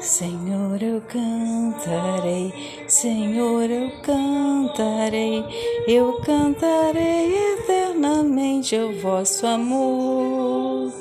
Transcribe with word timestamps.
Senhor, 0.00 0.82
eu 0.82 1.00
cantarei, 1.00 2.52
Senhor, 2.86 3.70
eu 3.70 3.90
cantarei, 4.02 5.44
eu 5.88 6.20
cantarei 6.20 7.54
eternamente 7.54 8.76
o 8.76 8.92
vosso 9.00 9.46
amor. 9.46 10.92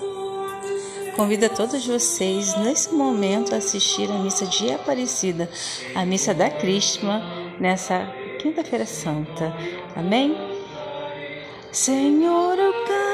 Convido 1.15 1.45
a 1.45 1.49
todos 1.49 1.85
vocês 1.85 2.55
nesse 2.57 2.93
momento 2.93 3.53
a 3.53 3.57
assistir 3.57 4.09
a 4.09 4.17
missa 4.17 4.45
de 4.45 4.71
Aparecida, 4.71 5.49
a 5.93 6.05
missa 6.05 6.33
da 6.33 6.49
Crisma, 6.49 7.21
nessa 7.59 8.09
quinta-feira 8.39 8.85
santa. 8.85 9.53
Amém? 9.95 10.35
Senhor, 11.71 12.57
eu 12.57 12.73
cantarei, 12.85 13.04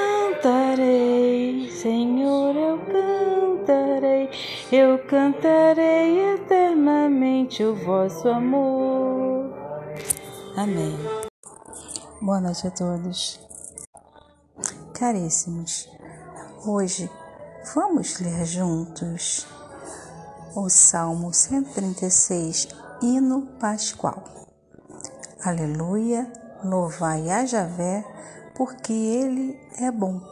Senhor, 0.73 2.55
eu 2.55 2.77
cantarei, 2.77 4.29
eu 4.71 5.05
cantarei 5.05 6.35
eternamente 6.35 7.61
o 7.61 7.75
vosso 7.75 8.30
amor. 8.30 9.53
Amém. 10.55 10.97
Boa 12.21 12.39
noite 12.39 12.67
a 12.67 12.71
todos. 12.71 13.38
Caríssimos, 14.94 15.89
hoje 16.66 17.11
vamos 17.75 18.22
ler 18.22 18.45
juntos 18.45 19.45
o 20.55 20.69
Salmo 20.69 21.33
136, 21.33 22.69
hino 23.02 23.45
pascual. 23.59 24.23
Aleluia, 25.44 26.31
louvai 26.63 27.30
a 27.30 27.45
Javé, 27.45 28.05
porque 28.55 28.94
ele 28.94 29.59
é 29.77 29.91
bom, 29.91 30.30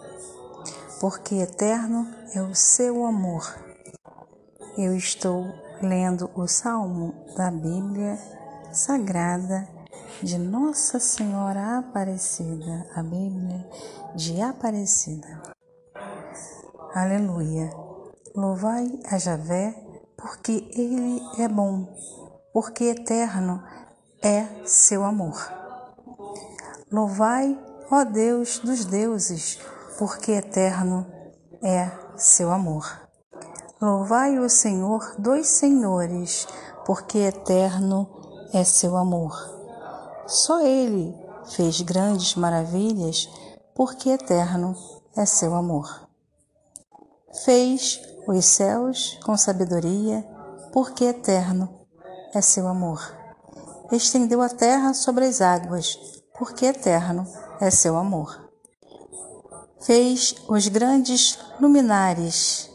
porque 1.00 1.36
eterno 1.36 2.08
é 2.34 2.42
o 2.42 2.54
seu 2.54 3.06
amor. 3.06 3.56
Eu 4.78 4.96
estou 4.96 5.46
lendo 5.82 6.30
o 6.36 6.46
Salmo 6.48 7.14
da 7.38 7.50
Bíblia 7.50 8.18
Sagrada 8.74 9.68
de 10.22 10.38
Nossa 10.38 11.00
Senhora 11.00 11.80
Aparecida, 11.80 12.86
a 12.94 13.02
Bíblia 13.02 13.66
de 14.14 14.42
Aparecida. 14.42 15.42
Aleluia. 16.94 17.70
Louvai 18.36 19.00
a 19.10 19.18
Javé, 19.18 19.74
porque 20.18 20.70
ele 20.74 21.22
é 21.42 21.48
bom, 21.48 21.88
porque 22.54 22.86
eterno 22.86 23.64
é 24.22 24.46
seu 24.66 25.06
amor. 25.06 25.38
Louvai, 26.92 27.58
ó 27.90 28.04
Deus 28.04 28.60
dos 28.60 28.84
deuses, 28.84 29.60
porque 30.00 30.32
eterno 30.32 31.06
é 31.62 31.92
seu 32.18 32.52
amor. 32.52 32.86
Louvai 33.82 34.40
o 34.40 34.50
Senhor 34.50 35.16
dos 35.20 35.46
senhores, 35.48 36.48
porque 36.86 37.20
eterno 37.20 38.10
é 38.54 38.64
seu 38.64 38.98
amor. 38.98 39.36
Só 40.26 40.62
ele 40.62 41.14
fez 41.56 41.82
grandes 41.82 42.36
maravilhas, 42.36 43.30
porque 43.76 44.10
eterno 44.10 44.76
é 45.16 45.26
seu 45.26 45.54
amor. 45.54 46.08
Fez 47.44 48.02
os 48.28 48.46
céus 48.46 49.20
com 49.24 49.38
sabedoria, 49.38 50.26
porque 50.74 51.04
eterno 51.04 51.86
é 52.34 52.42
seu 52.42 52.68
amor 52.68 53.20
estendeu 53.92 54.42
a 54.42 54.50
terra 54.50 54.94
sobre 54.94 55.26
as 55.26 55.42
águas, 55.42 55.98
porque 56.38 56.66
eterno 56.68 57.26
é 57.60 57.72
seu 57.72 57.98
amor. 57.98 58.49
Fez 59.82 60.36
os 60.48 60.68
grandes 60.68 61.40
luminares, 61.60 62.70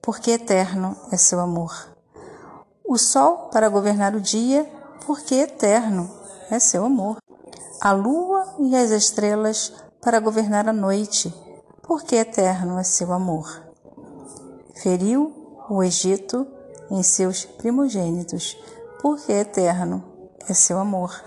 porque 0.00 0.32
eterno 0.32 0.96
é 1.12 1.16
seu 1.16 1.38
amor. 1.38 1.94
O 2.88 2.96
sol 2.98 3.50
para 3.52 3.68
governar 3.68 4.14
o 4.14 4.20
dia, 4.20 4.64
porque 5.06 5.34
eterno 5.34 6.10
é 6.50 6.58
seu 6.58 6.84
amor. 6.84 7.18
A 7.80 7.92
lua 7.92 8.56
e 8.58 8.74
as 8.74 8.90
estrelas 8.90 9.72
para 10.02 10.18
governar 10.18 10.68
a 10.68 10.72
noite, 10.72 11.32
porque 11.82 12.16
eterno 12.16 12.78
é 12.78 12.84
seu 12.84 13.12
amor. 13.12 13.62
Feriu 14.74 15.64
o 15.68 15.82
Egito 15.82 16.46
em 16.90 17.02
seus 17.02 17.44
primogênitos, 17.44 18.56
porque 19.00 19.30
eterno 19.32 20.02
é 20.48 20.54
seu 20.54 20.78
amor. 20.78 21.22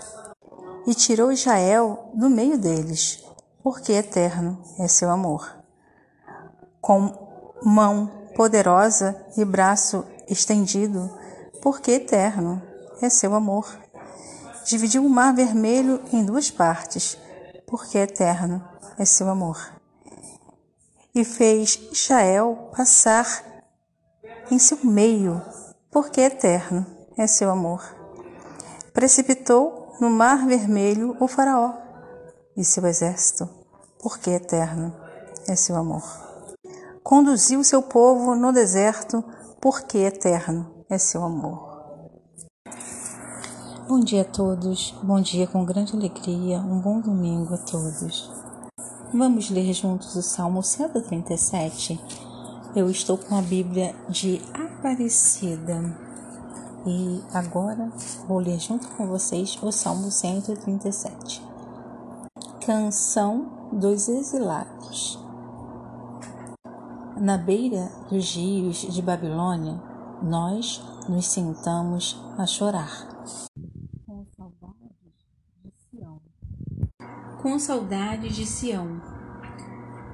E 0.86 0.94
tirou 0.94 1.32
Israel 1.32 2.10
do 2.12 2.28
meio 2.28 2.58
deles, 2.58 3.23
porque 3.64 3.92
eterno 3.92 4.62
é 4.78 4.86
seu 4.86 5.10
amor. 5.10 5.56
Com 6.80 7.56
mão 7.62 8.28
poderosa 8.36 9.16
e 9.36 9.44
braço 9.44 10.04
estendido, 10.28 11.10
porque 11.62 11.92
eterno 11.92 12.62
é 13.00 13.08
seu 13.08 13.34
amor. 13.34 13.66
Dividiu 14.66 15.04
o 15.04 15.08
mar 15.08 15.34
vermelho 15.34 16.00
em 16.12 16.24
duas 16.24 16.50
partes, 16.50 17.18
porque 17.66 17.98
eterno 17.98 18.62
é 18.98 19.04
seu 19.06 19.28
amor. 19.30 19.58
E 21.14 21.24
fez 21.24 21.80
Israel 21.90 22.70
passar 22.76 23.42
em 24.50 24.58
seu 24.58 24.78
meio, 24.84 25.42
porque 25.90 26.20
eterno 26.20 26.86
é 27.16 27.26
seu 27.26 27.50
amor 27.50 28.04
precipitou 28.94 29.92
no 30.00 30.08
Mar 30.08 30.46
Vermelho 30.46 31.16
o 31.18 31.26
Faraó 31.26 31.83
e 32.56 32.64
seu 32.64 32.86
exército, 32.86 33.48
porque 34.00 34.30
eterno 34.30 34.94
é 35.46 35.56
seu 35.56 35.76
amor. 35.76 36.02
Conduziu 37.02 37.62
seu 37.62 37.82
povo 37.82 38.34
no 38.34 38.52
deserto, 38.52 39.22
porque 39.60 39.98
eterno 39.98 40.84
é 40.88 40.98
seu 40.98 41.22
amor. 41.22 41.74
Bom 43.86 44.00
dia 44.00 44.22
a 44.22 44.24
todos, 44.24 44.94
bom 45.02 45.20
dia 45.20 45.46
com 45.46 45.64
grande 45.64 45.94
alegria, 45.94 46.58
um 46.58 46.80
bom 46.80 47.00
domingo 47.00 47.54
a 47.54 47.58
todos. 47.58 48.32
Vamos 49.12 49.50
ler 49.50 49.72
juntos 49.72 50.16
o 50.16 50.22
Salmo 50.22 50.62
137. 50.62 52.00
Eu 52.74 52.90
estou 52.90 53.18
com 53.18 53.36
a 53.36 53.42
Bíblia 53.42 53.94
de 54.08 54.40
Aparecida. 54.52 55.96
E 56.86 57.22
agora 57.32 57.92
vou 58.26 58.38
ler 58.38 58.58
junto 58.58 58.88
com 58.88 59.06
vocês 59.06 59.58
o 59.62 59.70
Salmo 59.70 60.10
137. 60.10 61.53
Canção 62.66 63.68
dos 63.70 64.08
Exilados. 64.08 65.18
Na 67.20 67.36
beira 67.36 67.92
dos 68.08 68.34
rios 68.34 68.78
de 68.78 69.02
Babilônia, 69.02 69.78
nós 70.22 70.82
nos 71.06 71.26
sentamos 71.26 72.18
a 72.38 72.46
chorar. 72.46 73.06
Com 74.06 74.24
saudades 74.34 74.96
de 75.62 75.72
Sião. 75.90 76.20
Com 77.42 77.58
saudade 77.58 78.28
de 78.30 78.46
Sião. 78.46 79.02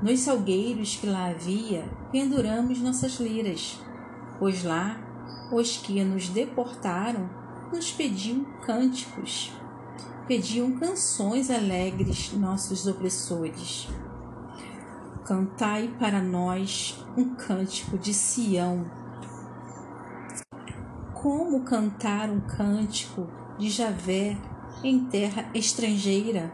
Nos 0.02 0.18
salgueiros 0.18 0.96
que 0.96 1.06
lá 1.06 1.26
havia, 1.26 1.84
penduramos 2.10 2.80
nossas 2.80 3.20
liras, 3.20 3.80
pois 4.40 4.64
lá 4.64 4.96
os 5.52 5.76
que 5.76 6.02
nos 6.02 6.28
deportaram 6.28 7.30
nos 7.72 7.92
pediam 7.92 8.42
cânticos, 8.66 9.52
pediam 10.30 10.70
canções 10.78 11.50
alegres 11.50 12.32
nossos 12.34 12.86
opressores. 12.86 13.88
Cantai 15.24 15.92
para 15.98 16.22
nós 16.22 17.04
um 17.16 17.34
cântico 17.34 17.98
de 17.98 18.14
Sião. 18.14 18.88
Como 21.12 21.64
cantar 21.64 22.30
um 22.30 22.38
cântico 22.42 23.26
de 23.58 23.70
Javé 23.70 24.38
em 24.84 25.04
terra 25.06 25.50
estrangeira? 25.52 26.52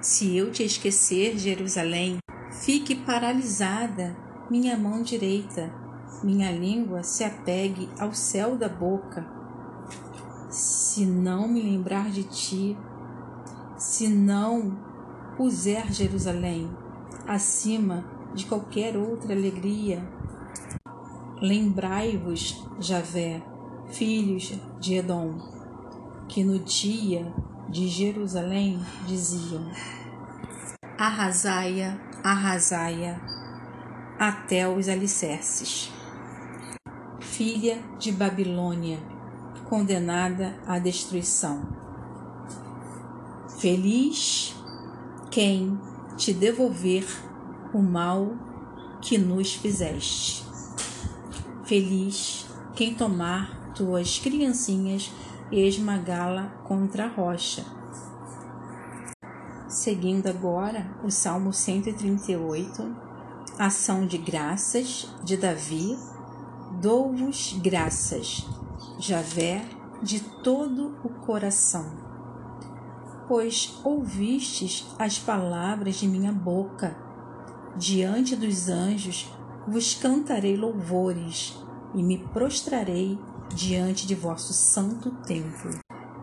Se 0.00 0.36
eu 0.36 0.52
te 0.52 0.62
esquecer, 0.62 1.36
Jerusalém, 1.36 2.18
fique 2.52 2.94
paralisada 2.94 4.16
minha 4.48 4.78
mão 4.78 5.02
direita 5.02 5.74
minha 6.22 6.52
língua 6.52 7.02
se 7.02 7.24
apegue 7.24 7.88
ao 7.98 8.12
céu 8.12 8.54
da 8.54 8.68
boca. 8.68 9.39
Se 10.60 11.06
não 11.06 11.48
me 11.48 11.62
lembrar 11.62 12.10
de 12.10 12.22
ti, 12.22 12.76
se 13.78 14.06
não 14.08 14.78
puser 15.34 15.90
Jerusalém 15.90 16.70
acima 17.26 18.04
de 18.34 18.44
qualquer 18.44 18.94
outra 18.94 19.32
alegria, 19.32 20.06
lembrai-vos, 21.40 22.62
Javé, 22.78 23.42
filhos 23.88 24.52
de 24.78 24.96
Edom, 24.96 25.38
que 26.28 26.44
no 26.44 26.58
dia 26.58 27.32
de 27.66 27.88
Jerusalém 27.88 28.78
diziam: 29.06 29.66
Arrasaia, 30.98 31.98
arrasaia, 32.22 33.18
até 34.18 34.68
os 34.68 34.90
alicerces 34.90 35.90
filha 37.40 37.78
de 37.98 38.12
Babilônia, 38.12 38.98
condenada 39.70 40.58
à 40.66 40.80
destruição. 40.80 41.62
Feliz 43.60 44.52
quem 45.30 45.78
te 46.16 46.34
devolver 46.34 47.06
o 47.72 47.80
mal 47.80 48.32
que 49.00 49.16
nos 49.16 49.54
fizeste. 49.54 50.44
Feliz 51.64 52.46
quem 52.74 52.96
tomar 52.96 53.72
tuas 53.72 54.18
criancinhas 54.18 55.12
e 55.52 55.60
esmagá-la 55.60 56.48
contra 56.64 57.04
a 57.04 57.08
rocha. 57.08 57.64
Seguindo 59.68 60.26
agora 60.26 60.90
o 61.04 61.12
Salmo 61.12 61.52
138, 61.52 62.96
ação 63.56 64.04
de 64.04 64.18
graças 64.18 65.06
de 65.22 65.36
Davi, 65.36 65.96
dou-vos 66.80 67.56
graças, 67.62 68.44
Javé, 68.98 69.64
de 70.02 70.20
todo 70.20 70.96
o 71.04 71.08
coração. 71.08 71.90
Pois 73.28 73.78
ouvistes 73.84 74.86
as 74.98 75.18
palavras 75.18 75.96
de 75.96 76.08
minha 76.08 76.32
boca, 76.32 76.96
diante 77.76 78.34
dos 78.34 78.68
anjos 78.68 79.30
vos 79.68 79.94
cantarei 79.94 80.56
louvores 80.56 81.56
e 81.94 82.02
me 82.02 82.18
prostrarei 82.18 83.18
diante 83.54 84.06
de 84.06 84.14
vosso 84.14 84.52
santo 84.52 85.10
templo. 85.22 85.78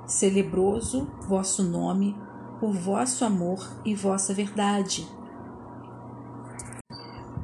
Celebroso 0.06 1.08
vosso 1.28 1.64
nome 1.64 2.16
por 2.60 2.74
vosso 2.74 3.24
amor 3.24 3.60
e 3.86 3.94
vossa 3.94 4.34
verdade. 4.34 5.08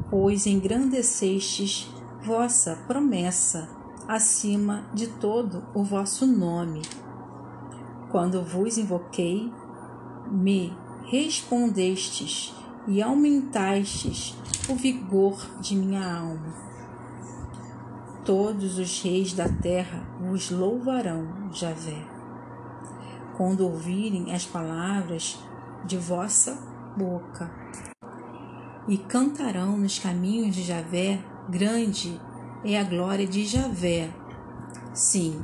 Pois 0.10 0.46
engrandecestes 0.46 1.90
vossa 2.24 2.76
promessa 2.88 3.83
acima 4.14 4.86
de 4.94 5.08
todo 5.08 5.64
o 5.74 5.84
vosso 5.84 6.26
nome. 6.26 6.82
Quando 8.10 8.44
vos 8.44 8.78
invoquei, 8.78 9.52
me 10.32 10.76
respondestes 11.06 12.54
e 12.88 13.02
aumentastes 13.02 14.36
o 14.70 14.76
vigor 14.76 15.38
de 15.60 15.76
minha 15.76 16.06
alma. 16.06 16.54
Todos 18.24 18.78
os 18.78 19.02
reis 19.02 19.34
da 19.34 19.50
terra 19.50 20.08
vos 20.20 20.50
louvarão, 20.50 21.50
Javé 21.52 22.14
quando 23.36 23.62
ouvirem 23.62 24.34
as 24.34 24.46
palavras 24.46 25.40
de 25.86 25.98
vossa 25.98 26.58
boca. 26.96 27.52
E 28.88 28.98
cantarão 28.98 29.78
nos 29.78 29.98
caminhos 29.98 30.56
de 30.56 30.64
Javé, 30.64 31.24
grande 31.50 32.20
é 32.66 32.80
a 32.80 32.84
glória 32.84 33.28
de 33.28 33.46
Javé. 33.46 34.10
Sim, 34.94 35.44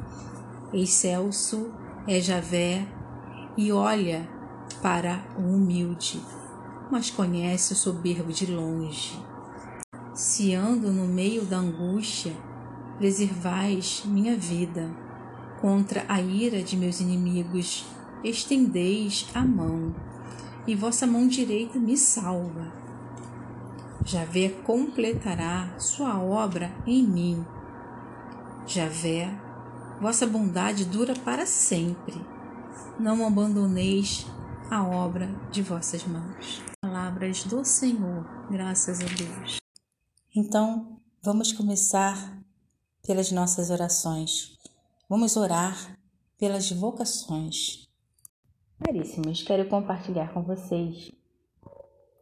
excelso 0.74 1.72
é 2.08 2.22
Javé 2.22 2.88
e 3.58 3.72
olha 3.72 4.28
para 4.82 5.26
o 5.38 5.42
humilde, 5.42 6.22
mas 6.90 7.10
conhece 7.10 7.74
o 7.74 7.76
soberbo 7.76 8.32
de 8.32 8.46
longe. 8.46 9.20
Se 10.14 10.54
ando 10.54 10.92
no 10.92 11.06
meio 11.06 11.44
da 11.46 11.58
angústia, 11.58 12.34
preservais 12.98 14.04
minha 14.06 14.38
vida 14.38 14.90
contra 15.60 16.06
a 16.08 16.22
ira 16.22 16.64
de 16.64 16.78
meus 16.78 17.02
inimigos, 17.02 17.86
estendeis 18.24 19.28
a 19.34 19.46
mão, 19.46 19.94
e 20.66 20.74
vossa 20.74 21.06
mão 21.06 21.28
direita 21.28 21.78
me 21.78 21.98
salva. 21.98 22.89
Javé 24.06 24.50
completará 24.64 25.78
sua 25.78 26.20
obra 26.22 26.72
em 26.88 27.04
mim. 27.04 27.46
Javé, 28.66 29.30
vossa 30.02 30.26
bondade 30.26 30.86
dura 30.86 31.14
para 31.14 31.46
sempre. 31.46 32.16
Não 33.00 33.26
abandoneis 33.26 34.26
a 34.70 34.84
obra 34.84 35.28
de 35.52 35.62
vossas 35.62 36.04
mãos. 36.06 36.64
Palavras 36.82 37.44
do 37.44 37.64
Senhor, 37.66 38.26
graças 38.50 39.00
a 39.02 39.06
Deus. 39.06 39.58
Então, 40.36 41.00
vamos 41.22 41.52
começar 41.52 42.42
pelas 43.06 43.32
nossas 43.32 43.70
orações. 43.70 44.58
Vamos 45.10 45.36
orar 45.36 45.98
pelas 46.38 46.72
vocações. 46.72 47.90
Caríssimos, 48.80 49.44
quero 49.44 49.68
compartilhar 49.68 50.34
com 50.34 50.42
vocês 50.42 51.12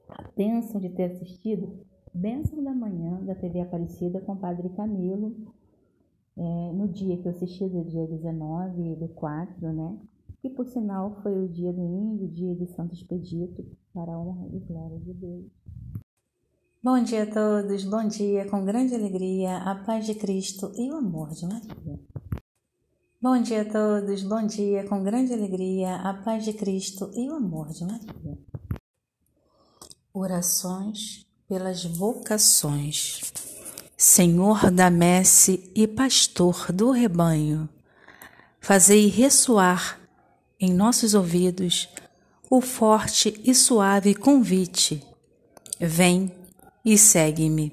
a 0.09 0.24
bênção 0.36 0.80
de 0.80 0.89
ter 0.89 1.12
assistido 1.12 1.86
Bênção 2.13 2.63
da 2.63 2.74
Manhã 2.74 3.21
da 3.24 3.36
TV 3.36 3.62
Aparecida 3.62 4.19
com 4.21 4.33
o 4.33 4.38
Padre 4.38 4.69
Camilo, 4.69 5.36
é, 6.36 6.74
no 6.74 6.88
dia 6.88 7.18
que 7.18 7.27
eu 7.27 7.31
assisti, 7.31 7.68
do 7.68 7.83
dia 7.83 8.07
19 8.07 8.95
do 8.95 9.07
4, 9.09 9.71
né? 9.71 9.98
Que 10.42 10.50
por 10.50 10.65
sinal 10.68 11.19
foi 11.21 11.38
o 11.38 11.48
dia 11.48 11.71
do 11.71 11.81
índio, 11.81 12.27
dia 12.27 12.56
de 12.56 12.65
Santo 12.68 12.95
Expedito, 12.95 13.63
para 13.94 14.13
a 14.13 14.19
honra 14.19 14.48
e 14.51 14.59
glória 14.59 15.00
de 15.00 15.13
Deus. 15.13 15.45
Bom 16.83 17.03
dia 17.03 17.24
a 17.24 17.31
todos, 17.31 17.83
bom 17.83 18.07
dia, 18.07 18.50
com 18.50 18.63
grande 18.63 18.95
alegria, 18.95 19.57
a 19.57 19.75
paz 19.75 20.06
de 20.06 20.15
Cristo 20.15 20.71
e 20.75 20.89
o 20.89 20.95
amor 20.95 21.30
de 21.30 21.45
Maria. 21.45 22.00
Bom 23.21 23.42
dia 23.42 23.62
a 23.62 23.65
todos, 23.65 24.24
bom 24.24 24.45
dia, 24.45 24.88
com 24.88 25.03
grande 25.03 25.33
alegria, 25.33 25.98
a 25.98 26.13
paz 26.13 26.45
de 26.45 26.53
Cristo 26.53 27.12
e 27.13 27.30
o 27.30 27.36
amor 27.36 27.68
de 27.69 27.83
Maria. 27.83 28.38
Orações 30.19 31.28
pelas 31.48 31.86
vocações. 31.86 33.22
Senhor 33.96 34.72
da 34.72 34.90
messe 34.90 35.72
e 35.75 35.86
pastor 35.86 36.72
do 36.72 36.90
rebanho, 36.90 37.69
fazei 38.60 39.10
ressoar 39.10 40.00
em 40.60 40.74
nossos 40.74 41.14
ouvidos 41.14 41.88
o 42.50 42.62
forte 42.62 43.40
e 43.46 43.54
suave 43.54 44.16
convite. 44.16 45.04
Vem 45.80 46.34
e 46.84 46.98
segue-me. 46.98 47.72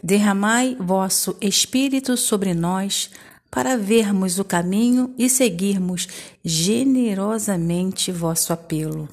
Derramai 0.00 0.76
vosso 0.78 1.36
Espírito 1.40 2.16
sobre 2.16 2.54
nós 2.54 3.10
para 3.50 3.76
vermos 3.76 4.38
o 4.38 4.44
caminho 4.44 5.12
e 5.18 5.28
seguirmos 5.28 6.06
generosamente 6.44 8.12
vosso 8.12 8.52
apelo. 8.52 9.08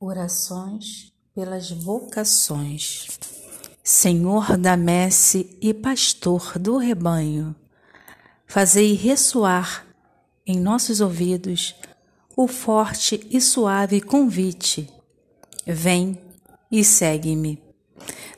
Orações 0.00 1.12
pelas 1.34 1.72
vocações. 1.72 3.08
Senhor 3.82 4.56
da 4.56 4.76
messe 4.76 5.58
e 5.60 5.74
pastor 5.74 6.56
do 6.56 6.76
rebanho, 6.76 7.52
fazei 8.46 8.94
ressoar 8.94 9.84
em 10.46 10.60
nossos 10.60 11.00
ouvidos 11.00 11.74
o 12.36 12.46
forte 12.46 13.26
e 13.28 13.40
suave 13.40 14.00
convite. 14.00 14.88
Vem 15.66 16.16
e 16.70 16.84
segue-me. 16.84 17.60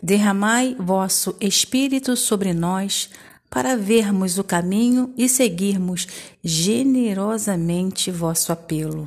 Derramai 0.02 0.74
vosso 0.80 1.36
Espírito 1.42 2.16
sobre 2.16 2.54
nós 2.54 3.10
para 3.50 3.76
vermos 3.76 4.38
o 4.38 4.44
caminho 4.44 5.12
e 5.14 5.28
seguirmos 5.28 6.06
generosamente 6.42 8.10
vosso 8.10 8.50
apelo. 8.50 9.06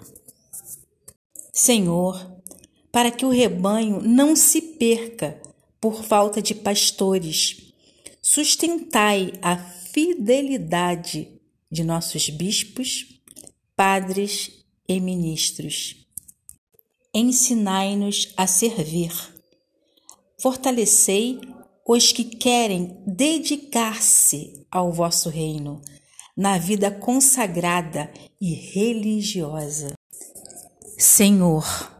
Senhor, 1.52 2.33
para 2.94 3.10
que 3.10 3.26
o 3.26 3.30
rebanho 3.30 4.00
não 4.04 4.36
se 4.36 4.62
perca 4.62 5.42
por 5.82 6.04
falta 6.04 6.40
de 6.44 6.54
pastores, 6.54 7.74
sustentai 8.22 9.34
a 9.42 9.58
fidelidade 9.58 11.42
de 11.72 11.84
nossos 11.84 12.30
bispos, 12.30 13.20
padres 13.76 14.64
e 14.88 15.00
ministros. 15.00 16.06
Ensinai-nos 17.12 18.32
a 18.38 18.46
servir. 18.46 19.12
Fortalecei 20.40 21.42
os 21.88 22.12
que 22.12 22.24
querem 22.24 23.04
dedicar-se 23.08 24.68
ao 24.72 24.94
vosso 24.94 25.30
reino 25.30 25.82
na 26.38 26.60
vida 26.60 26.92
consagrada 26.92 28.14
e 28.40 28.54
religiosa. 28.54 29.94
Senhor, 30.98 31.93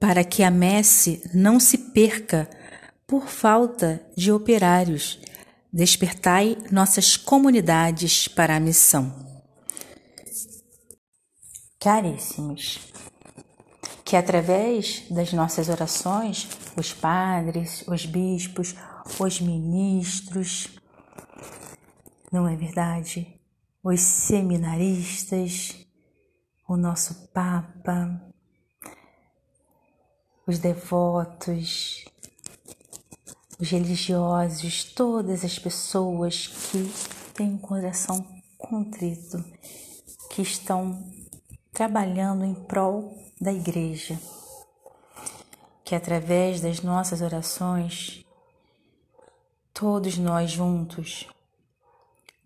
para 0.00 0.24
que 0.24 0.42
a 0.42 0.50
messe 0.50 1.22
não 1.34 1.58
se 1.58 1.78
perca 1.78 2.48
por 3.06 3.28
falta 3.28 4.00
de 4.16 4.30
operários, 4.30 5.18
despertai 5.72 6.56
nossas 6.70 7.16
comunidades 7.16 8.28
para 8.28 8.56
a 8.56 8.60
missão. 8.60 9.26
Caríssimos, 11.80 12.92
que 14.04 14.16
através 14.16 15.04
das 15.10 15.32
nossas 15.32 15.68
orações, 15.68 16.48
os 16.76 16.92
padres, 16.92 17.84
os 17.86 18.04
bispos, 18.04 18.74
os 19.18 19.40
ministros, 19.40 20.68
não 22.32 22.46
é 22.48 22.56
verdade? 22.56 23.40
Os 23.82 24.00
seminaristas, 24.00 25.86
o 26.68 26.76
nosso 26.76 27.28
Papa, 27.32 28.27
os 30.48 30.58
devotos, 30.58 32.06
os 33.60 33.70
religiosos, 33.70 34.82
todas 34.82 35.44
as 35.44 35.58
pessoas 35.58 36.46
que 36.46 36.90
têm 37.34 37.50
um 37.50 37.58
coração 37.58 38.26
contrito, 38.56 39.44
que 40.30 40.40
estão 40.40 41.04
trabalhando 41.70 42.46
em 42.46 42.54
prol 42.54 43.14
da 43.38 43.52
igreja. 43.52 44.18
Que 45.84 45.94
através 45.94 46.62
das 46.62 46.80
nossas 46.80 47.20
orações 47.20 48.24
todos 49.74 50.16
nós 50.16 50.50
juntos 50.50 51.28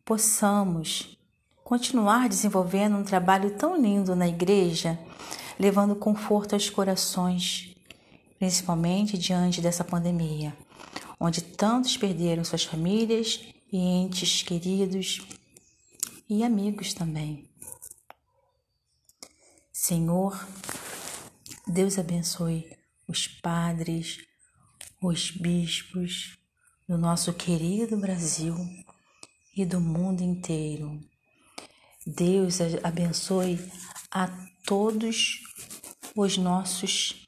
possamos 0.04 1.16
continuar 1.62 2.28
desenvolvendo 2.28 2.96
um 2.96 3.04
trabalho 3.04 3.56
tão 3.56 3.80
lindo 3.80 4.16
na 4.16 4.26
igreja, 4.26 4.98
levando 5.56 5.94
conforto 5.94 6.54
aos 6.54 6.68
corações, 6.68 7.71
principalmente 8.42 9.16
diante 9.16 9.60
dessa 9.60 9.84
pandemia, 9.84 10.52
onde 11.20 11.40
tantos 11.40 11.96
perderam 11.96 12.42
suas 12.42 12.64
famílias 12.64 13.40
e 13.72 13.78
entes 13.78 14.42
queridos 14.42 15.20
e 16.28 16.42
amigos 16.42 16.92
também. 16.92 17.48
Senhor, 19.72 20.44
Deus 21.68 22.00
abençoe 22.00 22.68
os 23.06 23.28
padres, 23.28 24.18
os 25.00 25.30
bispos 25.30 26.36
do 26.88 26.98
nosso 26.98 27.32
querido 27.34 27.96
Brasil 27.96 28.56
e 29.56 29.64
do 29.64 29.80
mundo 29.80 30.20
inteiro. 30.20 30.98
Deus 32.04 32.58
abençoe 32.82 33.56
a 34.10 34.26
todos 34.66 35.38
os 36.16 36.36
nossos 36.36 37.21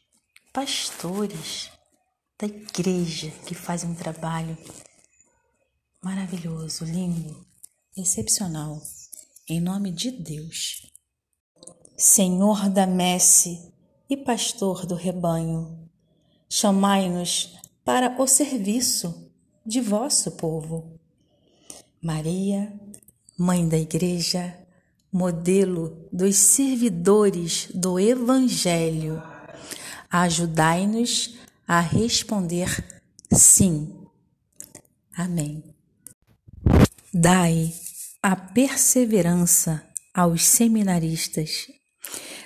pastores 0.55 1.69
da 2.39 2.47
igreja 2.47 3.29
que 3.45 3.57
fazem 3.57 3.91
um 3.91 3.95
trabalho 3.95 4.57
maravilhoso, 6.01 6.85
lindo, 6.85 7.45
excepcional, 7.97 8.81
em 9.49 9.61
nome 9.61 9.91
de 9.91 10.13
Deus. 10.13 10.93
Senhor 11.99 12.69
da 12.69 12.87
messe 12.87 13.75
e 14.09 14.17
pastor 14.17 14.87
do 14.87 14.95
rebanho, 14.95 15.91
chamai-nos 16.49 17.59
para 17.85 18.23
o 18.23 18.27
serviço 18.29 19.29
de 19.67 19.81
vosso 19.81 20.31
povo. 20.37 21.01
Maria, 22.01 22.73
Mãe 23.37 23.69
da 23.69 23.77
Igreja, 23.77 24.57
modelo 25.13 26.09
dos 26.13 26.37
servidores 26.37 27.73
do 27.75 27.99
Evangelho, 27.99 29.34
ajudai-nos 30.15 31.35
a 31.67 31.81
responder 31.81 32.69
sim. 33.33 34.07
Amém. 35.17 35.75
Dai 37.13 37.75
a 38.23 38.37
perseverança 38.37 39.85
aos 40.15 40.45
seminaristas. 40.45 41.67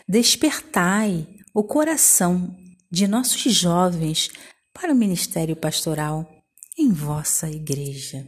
Despertai 0.08 1.28
o 1.52 1.62
coração 1.62 2.56
de 2.90 3.06
nossos 3.06 3.42
jovens 3.52 4.30
para 4.72 4.94
o 4.94 4.96
ministério 4.96 5.54
pastoral 5.54 6.26
em 6.78 6.90
vossa 6.90 7.50
igreja. 7.50 8.26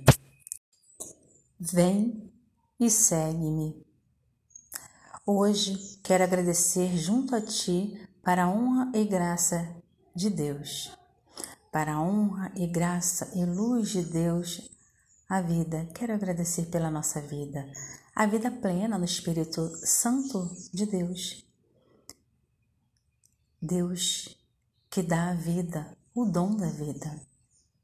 Vem 1.58 2.30
e 2.78 2.90
segue-me. 2.90 3.86
Hoje 5.26 5.98
quero 6.02 6.24
agradecer 6.24 6.94
junto 6.98 7.34
a 7.34 7.40
ti 7.40 8.09
para 8.22 8.44
a 8.44 8.50
honra 8.50 8.90
e 8.94 9.04
graça 9.04 9.76
de 10.14 10.28
Deus, 10.28 10.96
para 11.72 11.94
a 11.94 12.02
honra 12.02 12.52
e 12.54 12.66
graça 12.66 13.30
e 13.34 13.44
luz 13.44 13.90
de 13.90 14.02
Deus, 14.02 14.70
a 15.28 15.40
vida. 15.40 15.88
Quero 15.94 16.12
agradecer 16.12 16.66
pela 16.66 16.90
nossa 16.90 17.20
vida, 17.20 17.66
a 18.14 18.26
vida 18.26 18.50
plena 18.50 18.98
no 18.98 19.04
Espírito 19.04 19.70
Santo 19.84 20.50
de 20.72 20.84
Deus. 20.86 21.46
Deus 23.62 24.36
que 24.90 25.02
dá 25.02 25.30
a 25.30 25.34
vida, 25.34 25.96
o 26.14 26.24
dom 26.24 26.56
da 26.56 26.68
vida. 26.68 27.20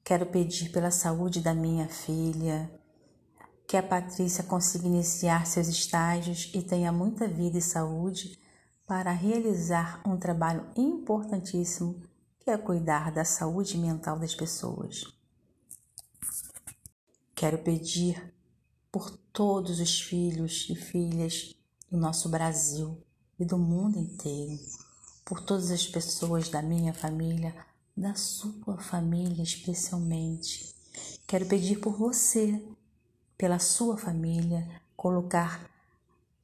Quero 0.05 0.27
pedir 0.27 0.71
pela 0.71 0.91
saúde 0.91 1.41
da 1.41 1.55
minha 1.55 1.89
filha, 1.89 2.71
que 3.67 3.77
a 3.77 3.83
Patrícia 3.83 4.45
consiga 4.45 4.87
iniciar 4.87 5.47
seus 5.47 5.69
estágios 5.69 6.51
e 6.55 6.63
tenha 6.63 6.93
muita 6.93 7.27
vida 7.27 7.59
e 7.59 7.63
saúde 7.63 8.39
para 8.87 9.11
realizar 9.11 10.01
um 10.07 10.17
trabalho 10.17 10.67
importantíssimo 10.77 12.01
que 12.39 12.51
é 12.51 12.57
cuidar 12.57 13.11
da 13.11 13.25
saúde 13.25 13.77
mental 13.77 14.19
das 14.19 14.35
pessoas. 14.35 15.13
Quero 17.35 17.59
pedir 17.59 18.33
por 18.93 19.11
todos 19.33 19.81
os 19.81 20.01
filhos 20.01 20.69
e 20.71 20.77
filhas 20.77 21.55
do 21.91 21.99
nosso 21.99 22.29
Brasil 22.29 22.97
e 23.39 23.45
do 23.45 23.59
mundo 23.59 23.99
inteiro, 23.99 24.59
por 25.25 25.41
todas 25.41 25.71
as 25.73 25.87
pessoas 25.87 26.49
da 26.49 26.63
minha 26.63 26.95
família, 26.95 27.55
da 27.97 28.15
sua 28.15 28.79
família 28.79 29.43
especialmente. 29.43 30.75
Quero 31.27 31.47
pedir 31.47 31.81
por 31.81 31.97
você 31.97 32.65
pela 33.37 33.59
sua 33.59 33.99
família, 33.99 34.81
colocar 34.97 35.76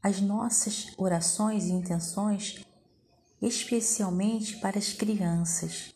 as 0.03 0.21
nossas 0.21 0.93
orações 0.99 1.67
e 1.67 1.73
intenções 1.73 2.65
especialmente 3.41 4.59
para 4.59 4.79
as 4.79 4.93
crianças. 4.93 5.95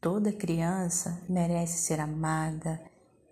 Toda 0.00 0.32
criança 0.32 1.22
merece 1.28 1.78
ser 1.78 2.00
amada, 2.00 2.80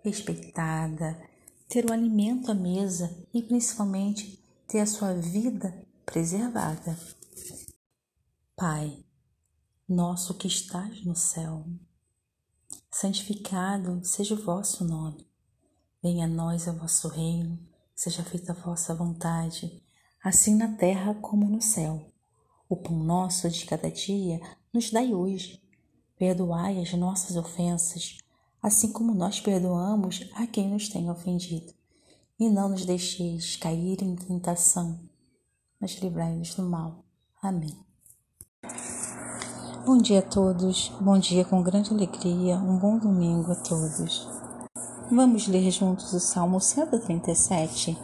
respeitada, 0.03 1.19
ter 1.67 1.89
o 1.89 1.93
alimento 1.93 2.51
à 2.51 2.53
mesa 2.53 3.15
e 3.33 3.41
principalmente 3.41 4.43
ter 4.67 4.79
a 4.79 4.85
sua 4.85 5.13
vida 5.13 5.73
preservada. 6.05 6.97
Pai, 8.55 9.03
nosso 9.87 10.35
que 10.35 10.47
estás 10.47 11.03
no 11.03 11.15
céu, 11.15 11.65
santificado 12.91 14.03
seja 14.03 14.35
o 14.35 14.43
vosso 14.43 14.85
nome. 14.85 15.27
Venha 16.03 16.25
a 16.25 16.29
nós 16.29 16.67
o 16.67 16.73
vosso 16.73 17.07
reino, 17.07 17.59
seja 17.95 18.23
feita 18.23 18.51
a 18.51 18.55
vossa 18.55 18.93
vontade, 18.93 19.81
assim 20.23 20.55
na 20.55 20.75
terra 20.75 21.15
como 21.15 21.49
no 21.49 21.61
céu. 21.61 22.05
O 22.67 22.75
pão 22.75 22.97
nosso 22.97 23.49
de 23.49 23.65
cada 23.65 23.89
dia 23.89 24.39
nos 24.73 24.91
dai 24.91 25.13
hoje. 25.13 25.63
Perdoai 26.17 26.81
as 26.81 26.93
nossas 26.93 27.35
ofensas, 27.35 28.17
assim 28.61 28.91
como 28.91 29.13
nós 29.13 29.39
perdoamos 29.39 30.29
a 30.35 30.45
quem 30.45 30.69
nos 30.69 30.89
tem 30.89 31.09
ofendido. 31.09 31.73
E 32.37 32.49
não 32.49 32.69
nos 32.69 32.85
deixeis 32.85 33.55
cair 33.55 34.01
em 34.01 34.15
tentação, 34.15 34.99
mas 35.79 35.95
livrai-nos 35.95 36.53
do 36.55 36.63
mal. 36.63 37.05
Amém. 37.41 37.77
Bom 39.85 39.97
dia 39.97 40.19
a 40.19 40.23
todos, 40.23 40.89
bom 40.99 41.17
dia 41.19 41.45
com 41.45 41.61
grande 41.61 41.93
alegria, 41.93 42.57
um 42.57 42.79
bom 42.79 42.97
domingo 42.97 43.51
a 43.51 43.55
todos. 43.55 44.34
Vamos 45.11 45.47
ler 45.47 45.69
juntos 45.69 46.13
o 46.13 46.19
Salmo 46.19 46.59
137. 46.59 47.95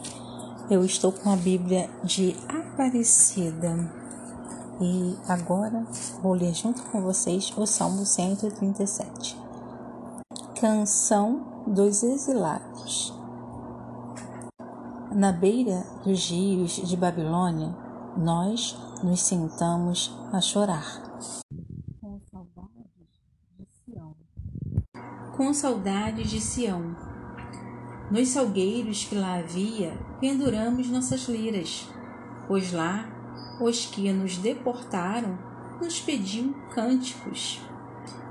Eu 0.70 0.84
estou 0.84 1.10
com 1.10 1.32
a 1.32 1.36
Bíblia 1.36 1.90
de 2.04 2.36
Aparecida 2.48 3.92
e 4.80 5.16
agora 5.28 5.84
vou 6.22 6.32
ler 6.32 6.54
junto 6.54 6.80
com 6.84 7.02
vocês 7.02 7.52
o 7.56 7.66
Salmo 7.66 8.06
137. 8.06 9.36
Canção 10.60 11.64
dos 11.66 12.04
Exilados. 12.04 13.12
Na 15.10 15.32
beira 15.32 15.84
dos 16.04 16.30
rios 16.30 16.76
de 16.76 16.96
Babilônia, 16.96 17.76
nós 18.16 18.78
nos 19.02 19.20
sentamos 19.22 20.16
a 20.32 20.40
chorar 20.40 21.02
com 25.42 25.52
saudade 25.52 26.22
de 26.22 26.40
Sião. 26.40 26.94
Nos 28.12 28.28
salgueiros 28.28 29.04
que 29.04 29.16
lá 29.16 29.40
havia, 29.40 29.92
penduramos 30.20 30.88
nossas 30.88 31.22
liras, 31.22 31.88
pois 32.46 32.72
lá 32.72 33.08
os 33.60 33.86
que 33.86 34.12
nos 34.12 34.38
deportaram 34.38 35.36
nos 35.80 36.00
pediam 36.00 36.52
cânticos, 36.72 37.60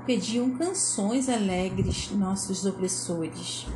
pediam 0.06 0.56
canções 0.56 1.28
alegres 1.28 2.10
nossos 2.12 2.64
opressores. 2.64 3.66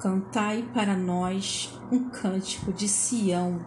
Cantai 0.00 0.66
para 0.72 0.96
nós 0.96 1.78
um 1.92 2.08
cântico 2.08 2.72
de 2.72 2.88
Sião. 2.88 3.60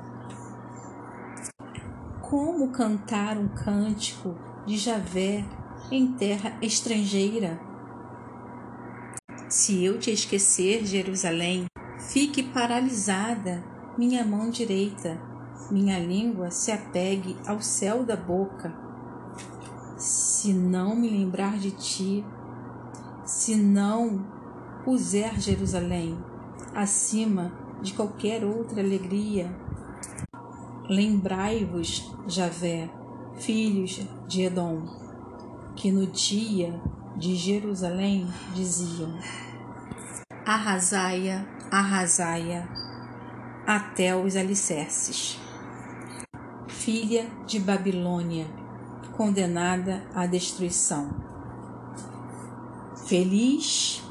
Como 2.19 2.71
cantar 2.71 3.38
um 3.38 3.50
cântico 3.50 4.33
de 4.65 4.77
Javé 4.77 5.45
em 5.91 6.13
terra 6.13 6.57
estrangeira? 6.60 7.69
Se 9.51 9.84
eu 9.84 10.00
te 10.00 10.10
esquecer, 10.12 10.86
Jerusalém, 10.86 11.65
fique 12.00 12.41
paralisada 12.41 13.62
minha 13.98 14.25
mão 14.25 14.50
direita, 14.50 15.22
minha 15.70 16.00
língua 16.00 16.50
se 16.50 16.72
apegue 16.72 17.36
ao 17.46 17.62
céu 17.62 18.05
da 18.05 18.15
boca. 18.15 18.74
Se 19.98 20.53
não 20.53 20.96
me 20.96 21.10
lembrar 21.10 21.58
de 21.58 21.72
ti, 21.72 22.25
se 23.25 23.58
não 23.58 24.25
puser 24.86 25.38
Jerusalém 25.38 26.17
acima 26.74 27.51
de 27.81 27.91
qualquer 27.91 28.46
outra 28.46 28.79
alegria, 28.79 29.53
lembrai-vos, 30.88 32.10
Javé, 32.25 32.89
filhos 33.36 34.00
de 34.29 34.43
Edom, 34.43 34.86
que 35.75 35.91
no 35.91 36.08
dia 36.08 36.79
de 37.15 37.35
Jerusalém 37.35 38.27
diziam: 38.53 39.17
Arrasaia, 40.45 41.47
arrasaia, 41.69 42.67
até 43.65 44.15
os 44.15 44.35
alicerces. 44.35 45.39
Filha 46.67 47.27
de 47.45 47.59
Babilônia, 47.59 48.47
condenada 49.15 50.03
à 50.15 50.25
destruição. 50.25 51.09
Feliz 53.05 54.01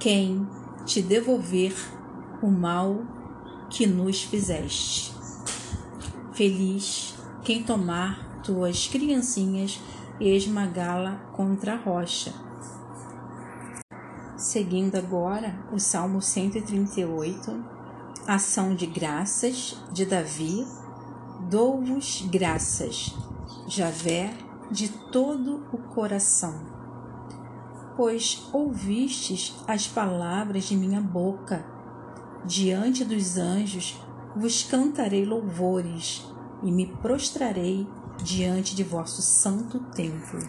quem 0.00 0.48
te 0.84 1.00
devolver 1.00 1.74
o 2.42 2.50
mal 2.50 3.02
que 3.70 3.86
nos 3.86 4.22
fizeste. 4.22 5.12
Feliz 6.32 7.14
quem 7.44 7.62
tomar 7.62 8.42
tuas 8.42 8.88
criancinhas 8.88 9.80
e 10.22 10.36
esmagá-la 10.36 11.16
contra 11.32 11.74
a 11.74 11.76
rocha. 11.76 12.32
Seguindo 14.36 14.94
agora 14.94 15.52
o 15.72 15.80
Salmo 15.80 16.22
138, 16.22 17.64
ação 18.24 18.72
de 18.72 18.86
graças 18.86 19.76
de 19.90 20.06
Davi, 20.06 20.64
dou-vos 21.50 22.24
graças, 22.30 23.12
Javé, 23.66 24.32
de 24.70 24.90
todo 25.10 25.64
o 25.72 25.78
coração. 25.92 26.54
Pois 27.96 28.48
ouvistes 28.52 29.56
as 29.66 29.88
palavras 29.88 30.64
de 30.64 30.76
minha 30.76 31.00
boca, 31.00 31.66
diante 32.44 33.04
dos 33.04 33.36
anjos 33.36 34.00
vos 34.36 34.62
cantarei 34.62 35.24
louvores 35.24 36.24
e 36.62 36.70
me 36.70 36.86
prostrarei 36.86 37.88
diante 38.22 38.74
de 38.74 38.84
vosso 38.84 39.20
santo 39.20 39.80
templo. 39.94 40.46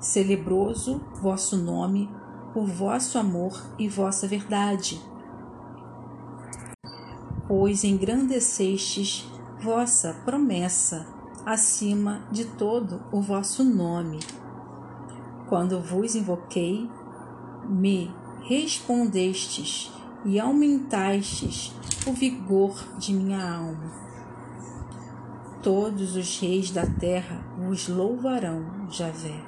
Celebroso 0.00 1.00
vosso 1.20 1.56
nome 1.56 2.08
por 2.52 2.66
vosso 2.66 3.18
amor 3.18 3.60
e 3.78 3.88
vossa 3.88 4.28
verdade. 4.28 5.00
Pois 7.48 7.82
engrandecestes 7.82 9.26
vossa 9.60 10.14
promessa 10.24 11.06
acima 11.46 12.26
de 12.30 12.44
todo 12.44 13.02
o 13.10 13.20
vosso 13.20 13.64
nome. 13.64 14.20
Quando 15.48 15.80
vos 15.80 16.14
invoquei, 16.14 16.88
me 17.68 18.14
respondestes 18.42 19.90
e 20.24 20.38
aumentastes 20.38 21.74
o 22.06 22.12
vigor 22.12 22.74
de 22.98 23.14
minha 23.14 23.42
alma 23.42 24.03
todos 25.64 26.14
os 26.14 26.38
reis 26.40 26.70
da 26.70 26.84
terra 26.84 27.42
vos 27.56 27.88
louvarão, 27.88 28.86
Javé. 28.90 29.42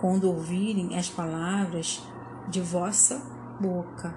Quando 0.00 0.24
ouvirem 0.24 0.98
as 0.98 1.08
palavras 1.08 2.02
de 2.48 2.60
vossa 2.60 3.22
boca, 3.60 4.12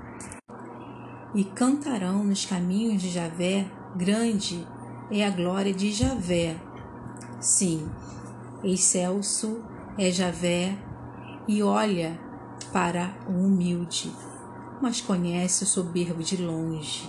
e 1.35 1.43
cantarão 1.43 2.23
nos 2.23 2.45
caminhos 2.45 3.03
de 3.03 3.11
Javé, 3.11 3.67
grande 3.95 4.67
é 5.11 5.23
a 5.23 5.29
glória 5.29 5.71
de 5.71 5.91
Javé. 5.91 6.59
Sim, 7.39 7.87
excelso 8.63 9.63
é 9.95 10.09
Javé, 10.09 10.75
e 11.47 11.61
olha 11.61 12.19
para 12.71 13.13
o 13.27 13.31
humilde, 13.31 14.11
mas 14.81 15.01
conhece 15.01 15.65
o 15.65 15.67
soberbo 15.67 16.23
de 16.23 16.37
longe. 16.37 17.07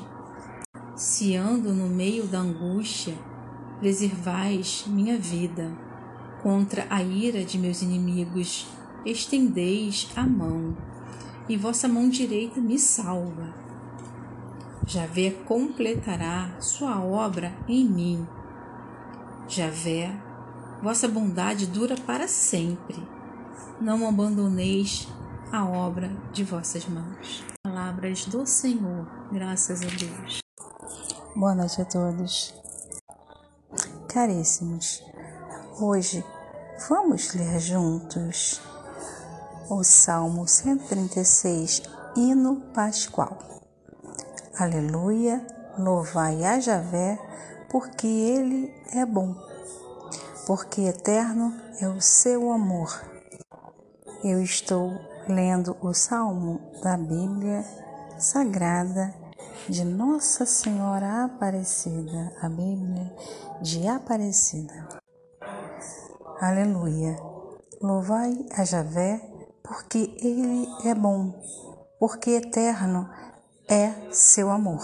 Se 0.95 1.35
ando 1.35 1.73
no 1.73 1.89
meio 1.89 2.27
da 2.27 2.41
angústia, 2.41 3.15
preservais 3.79 4.85
minha 4.87 5.19
vida. 5.19 5.71
Contra 6.43 6.87
a 6.91 7.03
ira 7.03 7.45
de 7.45 7.59
meus 7.59 7.81
inimigos, 7.83 8.67
estendeis 9.05 10.11
a 10.15 10.27
mão, 10.27 10.77
e 11.49 11.57
vossa 11.57 11.89
mão 11.89 12.09
direita 12.09 12.61
me 12.61 12.79
salva. 12.79 13.55
Javé 14.87 15.31
completará 15.31 16.61
sua 16.61 17.03
obra 17.03 17.57
em 17.67 17.85
mim. 17.85 18.29
Javé, 19.49 20.15
vossa 20.83 21.09
bondade 21.09 21.67
dura 21.67 21.97
para 21.97 22.29
sempre. 22.29 23.03
Não 23.81 24.07
abandoneis 24.07 25.09
a 25.51 25.65
obra 25.65 26.11
de 26.33 26.45
vossas 26.45 26.87
mãos. 26.87 27.45
Palavras 27.63 28.27
do 28.27 28.47
Senhor, 28.47 29.07
graças 29.33 29.83
a 29.83 29.87
Deus. 29.87 30.41
Boa 31.35 31.55
noite 31.55 31.81
a 31.81 31.85
todos. 31.85 32.64
Caríssimos, 34.15 35.05
hoje 35.81 36.25
vamos 36.89 37.35
ler 37.35 37.59
juntos 37.59 38.63
o 39.69 39.83
Salmo 39.83 40.47
136, 40.47 41.83
Hino 42.15 42.61
Pascual. 42.73 43.37
Aleluia, 44.57 45.45
louvai 45.77 46.45
a 46.45 46.61
Javé, 46.61 47.19
porque 47.69 48.07
ele 48.07 48.73
é 48.93 49.05
bom, 49.05 49.35
porque 50.47 50.83
eterno 50.83 51.53
é 51.81 51.89
o 51.89 52.01
seu 52.01 52.53
amor. 52.53 52.97
Eu 54.23 54.41
estou 54.41 54.93
lendo 55.29 55.77
o 55.81 55.93
Salmo 55.93 56.61
da 56.85 56.97
Bíblia 56.97 57.65
Sagrada 58.17 59.13
de 59.69 59.83
Nossa 59.83 60.45
Senhora 60.45 61.25
Aparecida, 61.25 62.37
a 62.43 62.49
Bíblia 62.51 63.15
de 63.63 63.89
Aparecida. 63.89 64.89
Aleluia. 66.39 67.17
Louvai 67.81 68.45
a 68.55 68.65
Javé, 68.65 69.21
porque 69.63 70.15
ele 70.21 70.69
é 70.85 70.95
bom, 70.95 71.33
porque 71.99 72.33
eterno 72.33 73.09
é 73.67 73.91
seu 74.11 74.51
amor. 74.51 74.83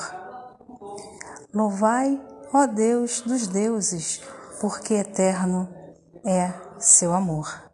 Louvai, 1.52 2.18
ó 2.52 2.66
Deus 2.66 3.20
dos 3.20 3.46
deuses, 3.48 4.22
porque 4.60 4.94
eterno 4.94 5.68
é 6.24 6.52
seu 6.78 7.12
amor. 7.12 7.70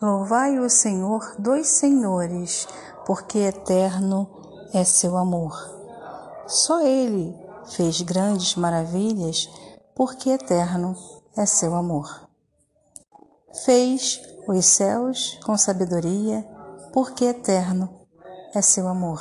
Louvai 0.00 0.60
o 0.60 0.70
Senhor 0.70 1.34
dos 1.36 1.66
senhores, 1.66 2.68
porque 3.04 3.38
eterno 3.38 4.28
é 4.72 4.84
seu 4.84 5.16
amor. 5.16 5.77
Só 6.48 6.80
Ele 6.80 7.38
fez 7.76 8.00
grandes 8.00 8.54
maravilhas, 8.54 9.50
porque 9.94 10.30
eterno 10.30 10.96
é 11.36 11.44
seu 11.44 11.74
amor. 11.74 12.26
Fez 13.66 14.22
os 14.48 14.64
céus 14.64 15.38
com 15.44 15.58
sabedoria, 15.58 16.42
porque 16.90 17.26
eterno 17.26 18.00
é 18.54 18.62
seu 18.62 18.88
amor. 18.88 19.20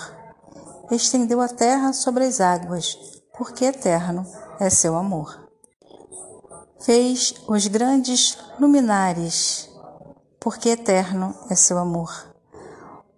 Estendeu 0.89 1.41
a 1.41 1.49
terra 1.49 1.91
sobre 1.91 2.23
as 2.23 2.39
águas, 2.39 2.97
porque 3.37 3.65
eterno 3.65 4.25
é 4.57 4.69
seu 4.69 4.95
amor. 4.95 5.49
Fez 6.79 7.35
os 7.45 7.67
grandes 7.67 8.37
luminares, 8.57 9.69
porque 10.39 10.69
eterno 10.69 11.35
é 11.49 11.55
seu 11.55 11.77
amor. 11.77 12.09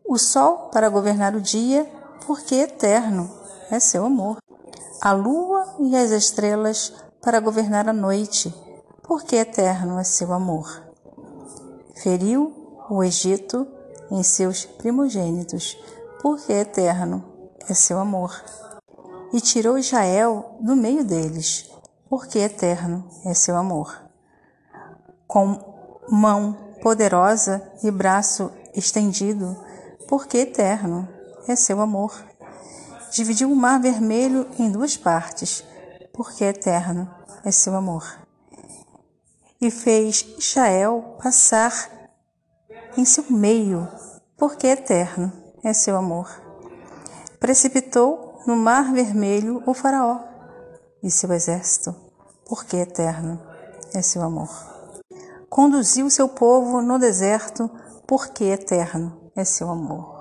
O 0.04 0.18
sol 0.18 0.70
para 0.72 0.90
governar 0.90 1.36
o 1.36 1.42
dia, 1.42 1.86
porque 2.26 2.56
eterno 2.56 3.39
é 3.72 3.80
seu 3.80 4.06
amor. 4.06 4.38
A 5.02 5.12
lua 5.12 5.76
e 5.80 5.96
as 5.96 6.12
estrelas 6.12 6.94
para 7.22 7.40
governar 7.40 7.88
a 7.88 7.94
noite, 7.94 8.54
porque 9.04 9.36
eterno 9.36 10.00
é 10.00 10.04
seu 10.04 10.34
amor. 10.34 10.84
Feriu 11.96 12.54
o 12.90 13.04
Egito 13.04 13.68
em 14.12 14.24
seus 14.24 14.66
primogênitos, 14.66 15.78
porque 16.22 16.52
eterno 16.52 17.24
é 17.68 17.74
seu 17.74 18.00
amor. 18.00 18.34
E 19.32 19.40
tirou 19.40 19.78
Israel 19.78 20.58
do 20.60 20.76
meio 20.76 21.04
deles, 21.04 21.70
porque 22.10 22.40
eterno 22.40 23.08
é 23.26 23.34
seu 23.34 23.56
amor. 23.56 24.04
Com 25.28 25.60
mão 26.10 26.58
poderosa 26.82 27.62
e 27.84 27.92
braço 27.92 28.52
estendido, 28.74 29.56
porque 30.08 30.40
eterno 30.40 31.08
é 31.48 31.56
seu 31.56 31.80
amor 31.80 32.29
dividiu 33.12 33.52
o 33.52 33.56
mar 33.56 33.80
vermelho 33.80 34.48
em 34.58 34.72
duas 34.72 34.96
partes, 34.98 35.64
porque 36.14 36.44
eterno 36.44 37.10
é 37.44 37.52
seu 37.52 37.76
amor. 37.76 38.06
E 39.62 39.70
fez 39.70 40.26
Israel 40.38 41.18
passar 41.22 41.90
em 42.98 43.06
seu 43.06 43.26
meio, 43.30 43.88
porque 44.38 44.68
eterno 44.68 45.32
é 45.64 45.74
seu 45.74 45.96
amor. 45.96 46.30
Precipitou 47.40 48.42
no 48.46 48.56
mar 48.56 48.92
vermelho 48.94 49.62
o 49.66 49.74
Faraó 49.74 50.20
e 51.04 51.10
seu 51.12 51.32
exército, 51.32 51.96
porque 52.46 52.78
eterno 52.78 53.40
é 53.94 54.02
seu 54.02 54.22
amor. 54.22 54.50
Conduziu 55.50 56.10
seu 56.10 56.30
povo 56.30 56.82
no 56.82 57.00
deserto, 57.00 57.70
porque 58.08 58.46
eterno 58.46 59.32
é 59.36 59.44
seu 59.44 59.70
amor. 59.70 60.19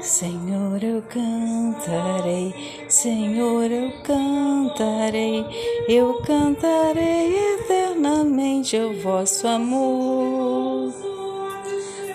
Senhor, 0.00 0.82
eu 0.82 1.02
cantarei, 1.02 2.54
Senhor, 2.88 3.68
eu 3.70 3.90
cantarei, 4.04 5.44
eu 5.88 6.22
cantarei 6.22 7.54
eternamente 7.54 8.76
o 8.76 8.94
vosso 9.02 9.48
amor. 9.48 10.94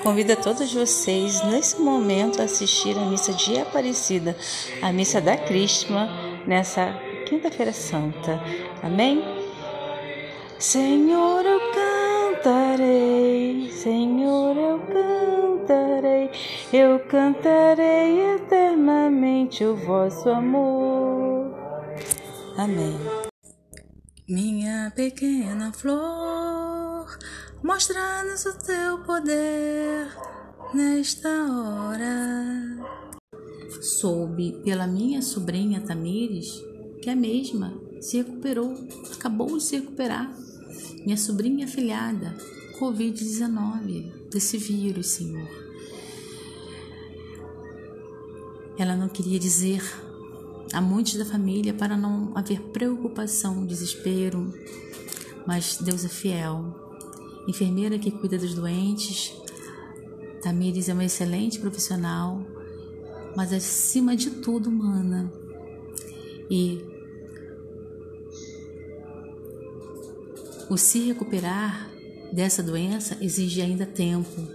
Convido 0.01 0.31
a 0.31 0.35
todos 0.37 0.73
vocês, 0.73 1.43
nesse 1.43 1.81
momento, 1.81 2.41
a 2.41 2.45
assistir 2.45 2.97
a 2.97 3.05
missa 3.05 3.33
de 3.33 3.59
Aparecida, 3.59 4.35
a 4.81 4.91
missa 4.93 5.19
da 5.19 5.35
Crisma, 5.35 6.09
nessa 6.47 6.93
Quinta-feira 7.25 7.73
Santa. 7.73 8.41
Amém? 8.81 9.21
Senhor, 10.57 11.45
eu 11.45 11.59
cantarei, 11.59 11.82
Senhor, 13.71 14.57
eu 14.57 14.79
cantarei, 14.79 16.31
eu 16.73 16.99
cantarei 17.07 18.35
eternamente 18.35 19.63
o 19.63 19.75
vosso 19.75 20.29
amor. 20.29 21.53
Amém. 22.57 22.97
Minha 24.27 24.91
pequena 24.95 25.71
flor 25.73 26.73
Mostra-nos 27.63 28.45
o 28.45 28.53
teu 28.57 28.97
poder 29.05 30.05
nesta 30.73 31.29
hora. 31.29 32.77
Soube 33.81 34.61
pela 34.65 34.85
minha 34.85 35.21
sobrinha 35.21 35.79
Tamires 35.79 36.61
que 37.01 37.09
a 37.09 37.15
mesma 37.15 37.73
se 38.01 38.17
recuperou, 38.17 38.75
acabou 39.13 39.57
de 39.57 39.63
se 39.63 39.77
recuperar. 39.77 40.29
Minha 41.05 41.17
sobrinha 41.17 41.65
afilhada, 41.65 42.35
Covid-19, 42.79 44.11
desse 44.29 44.57
vírus, 44.57 45.07
Senhor. 45.07 45.47
Ela 48.77 48.95
não 48.95 49.09
queria 49.09 49.39
dizer 49.39 49.81
a 50.71 50.81
muitos 50.81 51.15
da 51.15 51.25
família 51.25 51.73
para 51.73 51.95
não 51.95 52.31
haver 52.35 52.59
preocupação, 52.71 53.65
desespero, 53.65 54.51
mas 55.45 55.77
Deus 55.77 56.03
é 56.03 56.09
fiel 56.09 56.83
enfermeira 57.47 57.99
que 57.99 58.11
cuida 58.11 58.37
dos 58.37 58.53
doentes. 58.53 59.33
Tamires 60.41 60.89
é 60.89 60.93
uma 60.93 61.05
excelente 61.05 61.59
profissional, 61.59 62.45
mas 63.35 63.53
acima 63.53 64.15
de 64.15 64.29
tudo 64.29 64.69
humana. 64.69 65.31
E 66.49 66.81
o 70.69 70.77
se 70.77 70.99
recuperar 70.99 71.89
dessa 72.31 72.63
doença 72.63 73.17
exige 73.21 73.61
ainda 73.61 73.85
tempo, 73.85 74.47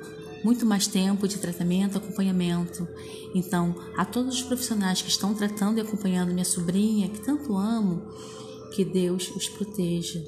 muito 0.43 0.67
mais 0.67 0.87
tempo 0.87 1.29
de 1.29 1.39
tratamento, 1.39 1.99
acompanhamento. 1.99 2.87
Então, 3.35 3.75
a 3.97 4.05
todos 4.05 4.37
os 4.37 4.43
profissionais 4.43 5.03
que 5.03 5.09
estão 5.09 5.35
tratando 5.35 5.79
e 5.79 5.81
acompanhando 5.81 6.33
minha 6.33 6.45
sobrinha, 6.45 7.09
que 7.09 7.21
tanto 7.21 7.57
amo, 7.57 8.03
que 8.75 8.85
Deus 8.85 9.31
os 9.31 9.49
proteja. 9.49 10.25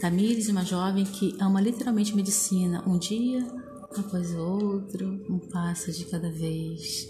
Tamires 0.00 0.48
uma 0.48 0.64
jovem 0.64 1.04
que 1.04 1.36
ama 1.40 1.60
literalmente 1.60 2.14
medicina, 2.14 2.82
um 2.86 2.98
dia 2.98 3.46
após 3.96 4.32
o 4.32 4.38
outro, 4.38 5.20
um 5.28 5.38
passo 5.38 5.92
de 5.92 6.04
cada 6.06 6.30
vez. 6.30 7.08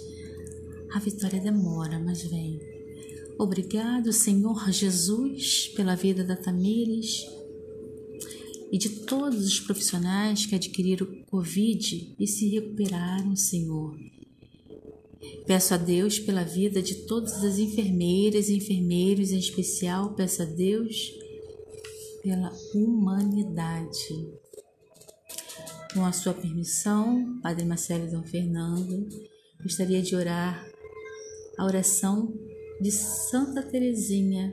A 0.92 0.99
vitória 0.99 1.40
demora, 1.40 1.99
mas 1.99 2.23
vem. 2.23 2.72
Obrigado, 3.38 4.12
Senhor 4.12 4.71
Jesus, 4.71 5.68
pela 5.75 5.95
vida 5.95 6.23
da 6.23 6.37
Tamires 6.37 7.27
e 8.71 8.79
de 8.79 8.88
todos 8.88 9.45
os 9.45 9.61
profissionais 9.61 10.47
que 10.47 10.55
adquiriram 10.55 11.07
Covid 11.27 12.14
e 12.18 12.27
se 12.27 12.49
recuperaram, 12.49 13.35
Senhor. 13.37 13.97
Peço 15.47 15.75
a 15.75 15.77
Deus 15.77 16.18
pela 16.18 16.45
vida 16.45 16.81
de 16.81 17.07
todas 17.07 17.45
as 17.45 17.59
enfermeiras 17.59 18.49
e 18.49 18.57
enfermeiros, 18.57 19.31
em 19.31 19.38
especial, 19.38 20.14
peço 20.14 20.42
a 20.42 20.47
Deus 20.47 21.12
pela 22.23 22.53
humanidade. 22.75 24.29
Com 25.92 26.05
a 26.05 26.12
sua 26.12 26.33
permissão, 26.33 27.40
Padre 27.42 27.64
Marcelo 27.64 28.07
e 28.07 28.11
Dom 28.11 28.23
Fernando, 28.23 29.09
gostaria 29.62 30.01
de 30.01 30.16
orar 30.16 30.66
a 31.59 31.64
oração 31.66 32.33
de 32.83 32.90
Santa 32.90 33.62
Teresinha. 33.62 34.53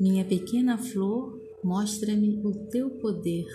Minha 0.00 0.24
pequena 0.24 0.76
flor, 0.76 1.40
mostra-me 1.62 2.40
o 2.44 2.52
teu 2.68 2.90
poder. 2.90 3.46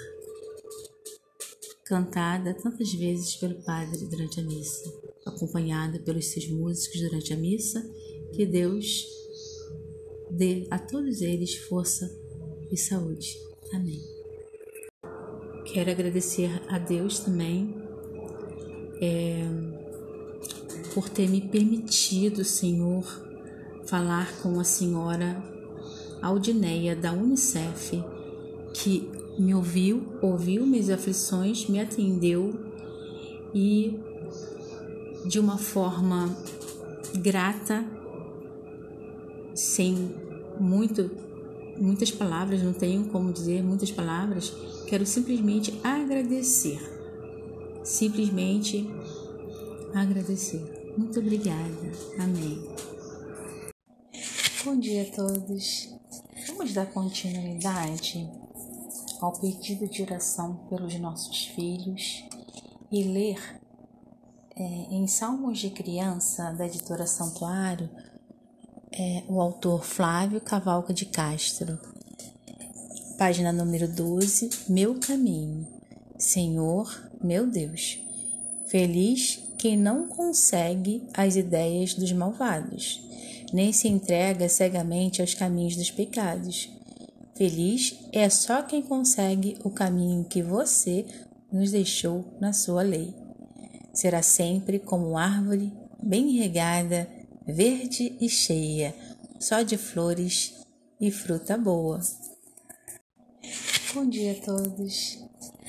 Cantada 1.84 2.54
tantas 2.54 2.94
vezes 2.94 3.36
pelo 3.36 3.62
Padre 3.64 4.06
durante 4.06 4.40
a 4.40 4.44
missa, 4.44 4.90
acompanhada 5.26 6.00
pelos 6.00 6.28
seus 6.28 6.48
músicos 6.48 7.02
durante 7.02 7.34
a 7.34 7.38
missa, 7.38 7.82
que 8.34 8.46
Deus 8.46 9.06
dê 10.30 10.66
a 10.72 10.80
todos 10.80 11.20
eles 11.22 11.56
força 11.56 12.10
e 12.72 12.78
saúde. 12.78 13.38
Amém. 13.74 14.02
Quero 15.74 15.92
agradecer 15.92 16.50
a 16.70 16.80
Deus 16.80 17.20
também 17.20 17.76
é, 19.02 19.81
por 20.94 21.10
ter 21.10 21.30
me 21.30 21.42
permitido, 21.42 22.44
Senhor, 22.44 23.04
falar 23.86 24.32
com 24.42 24.60
a 24.60 24.64
senhora 24.64 25.44
Aldineia 26.22 26.96
da 26.96 27.12
Unicef, 27.12 28.04
que 28.74 29.10
me 29.38 29.56
ouviu, 29.56 30.04
ouviu 30.22 30.66
minhas 30.66 30.90
aflições, 30.90 31.68
me 31.68 31.80
atendeu 31.80 32.54
e 33.54 33.98
de 35.26 35.40
uma 35.40 35.58
forma 35.58 36.36
grata 37.16 37.86
sem 39.54 40.14
muito, 40.60 41.10
muitas 41.78 42.12
palavras, 42.12 42.62
não 42.62 42.74
tenho 42.74 43.06
como 43.06 43.32
dizer 43.32 43.64
muitas 43.64 43.92
palavras, 43.92 44.54
quero 44.88 45.06
simplesmente 45.06 45.74
agradecer. 45.84 46.80
Simplesmente 47.84 48.88
agradecer. 49.94 50.94
Muito 50.98 51.20
obrigada. 51.20 51.92
Amém. 52.20 52.58
Bom 54.64 54.80
dia 54.80 55.04
a 55.04 55.16
todos. 55.16 55.90
Vamos 56.48 56.74
dar 56.74 56.86
continuidade 56.88 58.30
ao 59.20 59.34
pedido 59.40 59.88
de 59.88 60.02
oração 60.02 60.56
pelos 60.70 61.00
nossos 61.00 61.46
filhos 61.46 62.24
e 62.92 63.04
ler 63.04 63.62
é, 64.56 64.64
em 64.64 65.08
Salmos 65.08 65.60
de 65.60 65.70
Criança, 65.70 66.52
da 66.52 66.66
editora 66.66 67.08
Santuário, 67.08 67.90
é 68.92 69.24
o 69.28 69.40
autor 69.40 69.86
Flávio 69.86 70.42
Cavalca 70.42 70.94
de 70.94 71.06
Castro. 71.06 71.80
Página 73.18 73.54
número 73.54 73.88
12, 73.88 74.50
Meu 74.68 75.00
caminho. 75.00 75.66
Senhor, 76.18 77.10
meu 77.24 77.48
Deus. 77.48 78.00
Feliz 78.68 79.51
quem 79.62 79.78
não 79.78 80.08
consegue 80.08 81.08
as 81.14 81.36
ideias 81.36 81.94
dos 81.94 82.12
malvados, 82.12 83.00
nem 83.54 83.72
se 83.72 83.88
entrega 83.88 84.50
cegamente 84.50 85.22
aos 85.22 85.36
caminhos 85.36 85.76
dos 85.76 85.92
pecados. 85.92 86.68
Feliz 87.36 87.96
é 88.12 88.28
só 88.28 88.64
quem 88.64 88.82
consegue 88.82 89.60
o 89.64 89.70
caminho 89.70 90.24
que 90.24 90.42
você 90.42 91.06
nos 91.54 91.70
deixou 91.70 92.26
na 92.42 92.54
sua 92.54 92.82
lei. 92.82 93.14
Será 93.94 94.24
sempre 94.24 94.80
como 94.80 95.16
árvore 95.16 95.72
bem 96.02 96.32
regada 96.40 97.08
verde 97.46 98.18
e 98.20 98.28
cheia, 98.28 98.96
só 99.40 99.62
de 99.62 99.78
flores 99.78 100.56
e 101.00 101.12
fruta 101.12 101.56
boa. 101.56 102.02
Bom 103.94 104.10
dia 104.10 104.32
a 104.32 104.44
todos. 104.44 105.20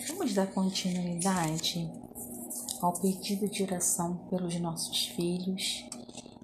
Vamos 0.09 0.33
dar 0.33 0.47
continuidade 0.47 2.02
ao 2.83 2.93
pedido 2.93 3.49
de 3.49 3.63
oração 3.63 4.17
pelos 4.29 4.59
nossos 4.59 5.07
filhos 5.07 5.85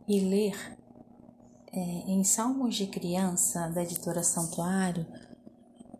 e 0.07 0.20
ler 0.20 0.79
é, 1.72 1.81
em 2.07 2.22
Salmos 2.22 2.77
de 2.77 2.87
Criança, 2.87 3.66
da 3.68 3.83
editora 3.83 4.22
Santuário, 4.22 5.05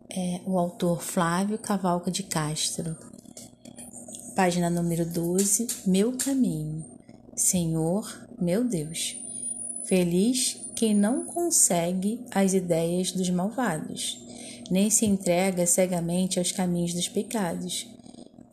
é, 0.09 0.41
o 0.45 0.57
autor 0.57 1.01
Flávio 1.01 1.59
Cavalca 1.59 2.09
de 2.09 2.23
Castro. 2.23 2.95
Página 4.35 4.69
número 4.69 5.05
12, 5.05 5.67
Meu 5.85 6.17
Caminho. 6.17 6.85
Senhor, 7.35 8.09
meu 8.39 8.63
Deus. 8.63 9.17
Feliz 9.83 10.59
quem 10.75 10.95
não 10.95 11.25
consegue 11.25 12.25
as 12.31 12.53
ideias 12.53 13.11
dos 13.11 13.29
malvados, 13.29 14.17
nem 14.71 14.89
se 14.89 15.05
entrega 15.05 15.65
cegamente 15.65 16.39
aos 16.39 16.53
caminhos 16.53 16.93
dos 16.93 17.09
pecados. 17.09 17.98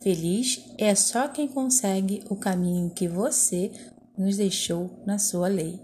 Feliz 0.07 0.61
é 0.77 0.95
só 0.95 1.27
quem 1.27 1.49
consegue 1.49 2.23
o 2.29 2.35
caminho 2.37 2.89
que 2.89 3.09
você 3.09 3.69
nos 4.17 4.37
deixou 4.37 5.03
na 5.05 5.19
sua 5.19 5.49
lei. 5.49 5.81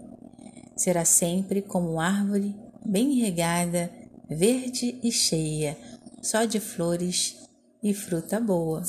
Será 0.74 1.04
sempre 1.04 1.60
como 1.60 2.00
árvore 2.00 2.56
bem 2.82 3.20
regada, 3.20 3.92
verde 4.26 4.98
e 5.02 5.12
cheia, 5.12 5.76
só 6.22 6.46
de 6.46 6.58
flores 6.58 7.36
e 7.82 7.92
fruta 7.92 8.40
boa. 8.40 8.82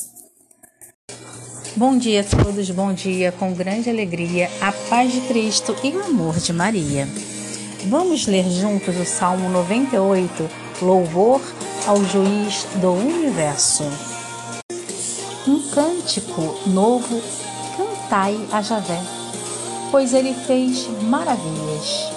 Bom 1.76 1.98
dia 1.98 2.22
a 2.22 2.24
todos, 2.24 2.70
bom 2.70 2.94
dia, 2.94 3.34
com 3.34 3.54
grande 3.54 3.90
alegria, 3.90 4.50
a 4.62 4.72
paz 4.90 5.12
de 5.12 5.20
Cristo 5.28 5.76
e 5.84 5.90
o 5.90 6.02
amor 6.02 6.40
de 6.40 6.54
Maria. 6.54 7.06
Vamos 7.90 8.26
ler 8.26 8.50
juntos 8.50 8.96
o 8.96 9.04
Salmo 9.04 9.50
98, 9.50 10.50
Louvor 10.82 11.42
ao 11.86 12.02
Juiz 12.06 12.64
do 12.80 12.94
Universo. 12.94 13.84
Um 15.48 15.62
cântico 15.70 16.58
novo 16.66 17.22
cantai 17.78 18.36
a 18.52 18.64
Javé, 18.64 19.00
pois 19.92 20.12
ele 20.12 20.34
fez 20.34 20.88
maravilhas. 21.04 22.10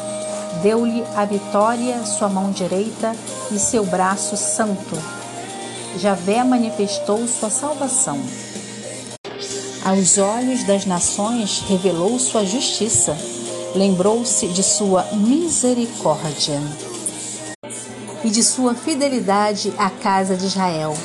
Deu-lhe 0.63 1.05
a 1.15 1.27
vitória 1.27 2.03
sua 2.07 2.31
mão 2.31 2.51
direita 2.51 3.15
e 3.53 3.59
seu 3.59 3.85
braço 3.85 4.35
santo. 4.35 4.97
Javé 5.99 6.43
manifestou 6.43 7.29
sua 7.29 7.51
salvação. 7.51 8.19
Aos 9.85 10.17
olhos 10.17 10.65
das 10.65 10.87
nações 10.87 11.63
revelou 11.69 12.19
sua 12.19 12.47
justiça, 12.47 13.15
lembrou-se 13.75 14.49
de 14.49 14.63
sua 14.63 15.03
misericórdia 15.13 16.63
e 18.25 18.31
de 18.31 18.43
sua 18.43 18.75
fidelidade 18.75 19.71
à 19.77 19.91
casa 19.91 20.35
de 20.35 20.47
Israel. 20.47 20.97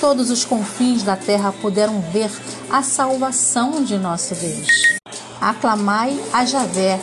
Todos 0.00 0.30
os 0.30 0.44
confins 0.44 1.02
da 1.02 1.16
terra 1.16 1.52
puderam 1.52 2.00
ver 2.00 2.30
a 2.70 2.82
salvação 2.82 3.82
de 3.82 3.98
nosso 3.98 4.32
Deus. 4.36 4.96
Aclamai 5.40 6.18
a 6.32 6.44
Javé, 6.44 7.00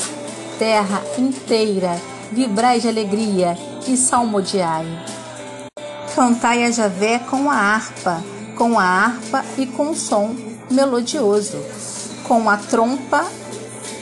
terra 0.58 1.04
inteira, 1.18 2.00
vibrai 2.32 2.80
de 2.80 2.88
alegria 2.88 3.58
e 3.86 3.98
salmodiai. 3.98 4.86
Cantai 6.16 6.64
a 6.64 6.72
Javé 6.72 7.20
com 7.20 7.50
a 7.50 7.56
harpa, 7.56 8.24
com 8.58 8.80
a 8.80 8.84
harpa 8.84 9.44
e 9.58 9.66
com 9.66 9.90
o 9.90 9.96
som 9.96 10.34
melodioso, 10.72 11.62
com 12.24 12.50
a 12.50 12.56
trompa 12.56 13.26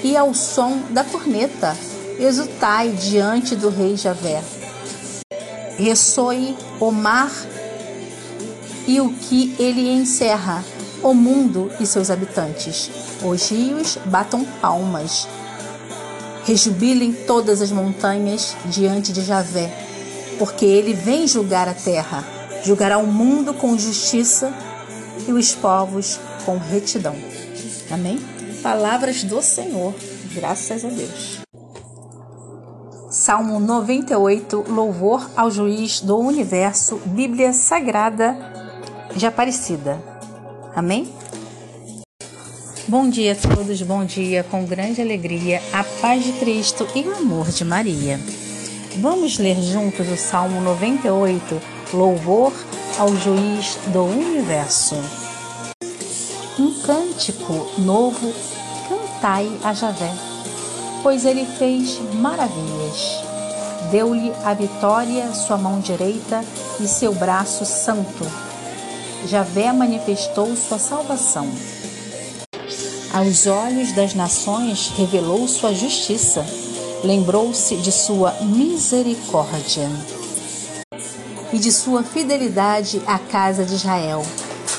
e 0.03 0.15
ao 0.15 0.35
som 0.35 0.77
da 0.91 1.03
corneta. 1.03 1.75
Exultai 2.19 2.89
diante 2.89 3.55
do 3.55 3.69
rei 3.69 3.97
Javé. 3.97 4.43
Ressoe 5.79 6.55
o 6.79 6.91
mar 6.91 7.31
e 8.87 8.99
o 8.99 9.09
que 9.13 9.55
ele 9.59 9.89
encerra, 9.89 10.63
o 11.01 11.13
mundo 11.13 11.71
e 11.79 11.85
seus 11.85 12.09
habitantes. 12.09 12.89
Os 13.23 13.49
rios 13.49 13.97
batam 14.05 14.45
palmas. 14.61 15.27
Rejubilem 16.45 17.13
todas 17.13 17.61
as 17.61 17.71
montanhas 17.71 18.55
diante 18.65 19.13
de 19.13 19.21
Javé, 19.21 19.71
porque 20.37 20.65
ele 20.65 20.93
vem 20.93 21.27
julgar 21.27 21.69
a 21.69 21.73
terra, 21.73 22.25
julgará 22.63 22.97
o 22.97 23.07
mundo 23.07 23.53
com 23.53 23.77
justiça 23.77 24.53
e 25.27 25.31
os 25.31 25.53
povos 25.53 26.19
com 26.45 26.57
retidão. 26.57 27.15
Amém? 27.89 28.19
Palavras 28.61 29.23
do 29.23 29.41
Senhor, 29.41 29.93
graças 30.33 30.83
a 30.83 30.89
Deus. 30.89 31.39
Salmo 33.09 33.59
98, 33.59 34.65
Louvor 34.67 35.29
ao 35.37 35.49
Juiz 35.51 36.01
do 36.01 36.17
Universo, 36.17 36.99
Bíblia 37.05 37.53
Sagrada 37.53 38.62
de 39.15 39.25
Aparecida. 39.25 40.01
Amém? 40.75 41.13
Bom 42.87 43.09
dia 43.09 43.33
a 43.33 43.35
todos, 43.35 43.81
bom 43.81 44.03
dia, 44.03 44.43
com 44.43 44.65
grande 44.65 45.01
alegria, 45.01 45.61
a 45.71 45.83
paz 45.83 46.23
de 46.23 46.33
Cristo 46.33 46.87
e 46.93 47.01
o 47.01 47.15
amor 47.15 47.49
de 47.49 47.63
Maria. 47.63 48.19
Vamos 48.97 49.37
ler 49.37 49.61
juntos 49.61 50.07
o 50.09 50.17
Salmo 50.17 50.61
98, 50.61 51.61
Louvor 51.93 52.53
ao 52.97 53.15
Juiz 53.15 53.77
do 53.87 54.03
Universo. 54.03 54.95
Um 56.59 56.81
cântico 56.81 57.71
novo 57.79 58.33
cantai 58.89 59.49
a 59.63 59.73
Javé 59.73 60.33
pois 61.03 61.25
ele 61.25 61.45
fez 61.45 61.99
maravilhas. 62.13 63.21
Deu-lhe 63.91 64.33
a 64.45 64.53
vitória 64.53 65.31
sua 65.33 65.57
mão 65.57 65.81
direita 65.81 66.43
e 66.79 66.87
seu 66.87 67.13
braço 67.13 67.65
santo. 67.65 68.25
Javé 69.27 69.71
manifestou 69.71 70.55
sua 70.55 70.77
salvação. 70.77 71.49
Aos 73.13 73.45
olhos 73.47 73.91
das 73.91 74.13
nações 74.13 74.91
revelou 74.97 75.47
sua 75.47 75.73
justiça, 75.73 76.45
lembrou-se 77.03 77.75
de 77.77 77.91
sua 77.91 78.31
misericórdia 78.41 79.89
e 81.51 81.59
de 81.59 81.71
sua 81.71 82.03
fidelidade 82.03 83.01
à 83.05 83.19
casa 83.19 83.63
de 83.63 83.75
Israel. 83.75 84.25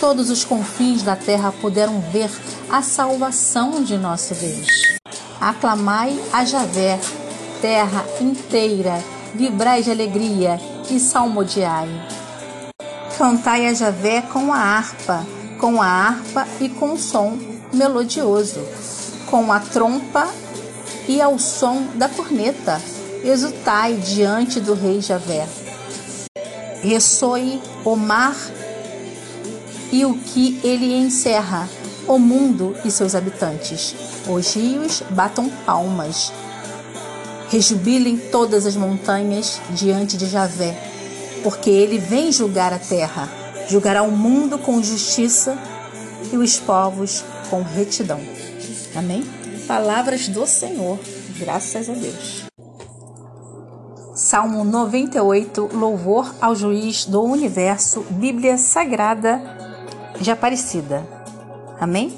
Todos 0.01 0.29
os 0.31 0.45
confins 0.45 1.03
da 1.03 1.17
terra 1.17 1.53
puderam 1.53 2.01
ver 2.01 2.31
a 2.69 2.83
salvação 2.83 3.83
de 3.83 3.97
nosso 3.97 4.35
Deus. 4.35 4.99
Aclamai 5.41 6.19
a 6.33 6.45
Javé, 6.45 6.99
terra 7.63 8.05
inteira, 8.21 9.03
vibrai 9.35 9.83
de 9.83 9.91
alegria 9.91 10.61
e 10.91 10.99
salmodiai. 10.99 12.14
Cantai 13.17 13.69
a 13.69 13.73
Javé 13.73 14.23
com 14.23 14.53
a 14.53 14.59
harpa, 14.59 15.25
com 15.61 15.81
a 15.81 15.87
harpa 15.87 16.49
e 16.61 16.69
com 16.69 16.95
o 16.95 16.99
som 16.99 17.39
melodioso, 17.73 18.61
com 19.31 19.53
a 19.53 19.61
trompa 19.61 20.29
e 21.07 21.23
ao 21.23 21.39
som 21.39 21.87
da 21.95 22.09
corneta. 22.09 22.81
Exultai 23.23 23.95
diante 23.95 24.61
do 24.61 24.75
rei 24.75 25.01
Javé. 25.01 25.49
Ressoe 26.83 27.63
o 27.85 27.95
mar 27.95 28.37
e 29.93 30.05
o 30.05 30.15
que 30.15 30.61
ele 30.65 30.93
encerra, 30.93 31.69
o 32.09 32.19
mundo 32.19 32.77
e 32.85 32.91
seus 32.91 33.15
habitantes. 33.15 33.95
Os 34.29 34.55
rios 34.55 35.05
batam 35.11 35.49
palmas. 35.65 36.33
Rejubilem 37.49 38.17
todas 38.17 38.67
as 38.67 38.75
montanhas 38.75 39.61
diante 39.71 40.17
de 40.17 40.27
Javé, 40.27 40.94
porque 41.45 41.69
ele 41.69 41.99
vem 41.99 42.33
julgar 42.33 42.73
a 42.73 42.79
terra, 42.79 43.29
julgará 43.69 44.03
o 44.03 44.11
mundo 44.11 44.59
com 44.59 44.83
justiça 44.83 45.59
e 46.33 46.37
os 46.39 46.59
povos 46.59 47.23
com 47.51 47.63
retidão. 47.63 48.19
Amém? 48.97 49.23
Palavras 49.69 50.27
do 50.27 50.47
Senhor, 50.47 50.99
graças 51.39 51.91
a 51.91 51.93
Deus. 51.93 52.45
Salmo 54.15 54.65
98, 54.65 55.71
Louvor 55.75 56.35
ao 56.41 56.57
Juiz 56.57 57.05
do 57.05 57.23
Universo, 57.23 58.01
Bíblia 58.11 58.57
Sagrada 58.57 59.43
de 60.19 60.31
Aparecida. 60.31 61.07
Amém? 61.79 62.17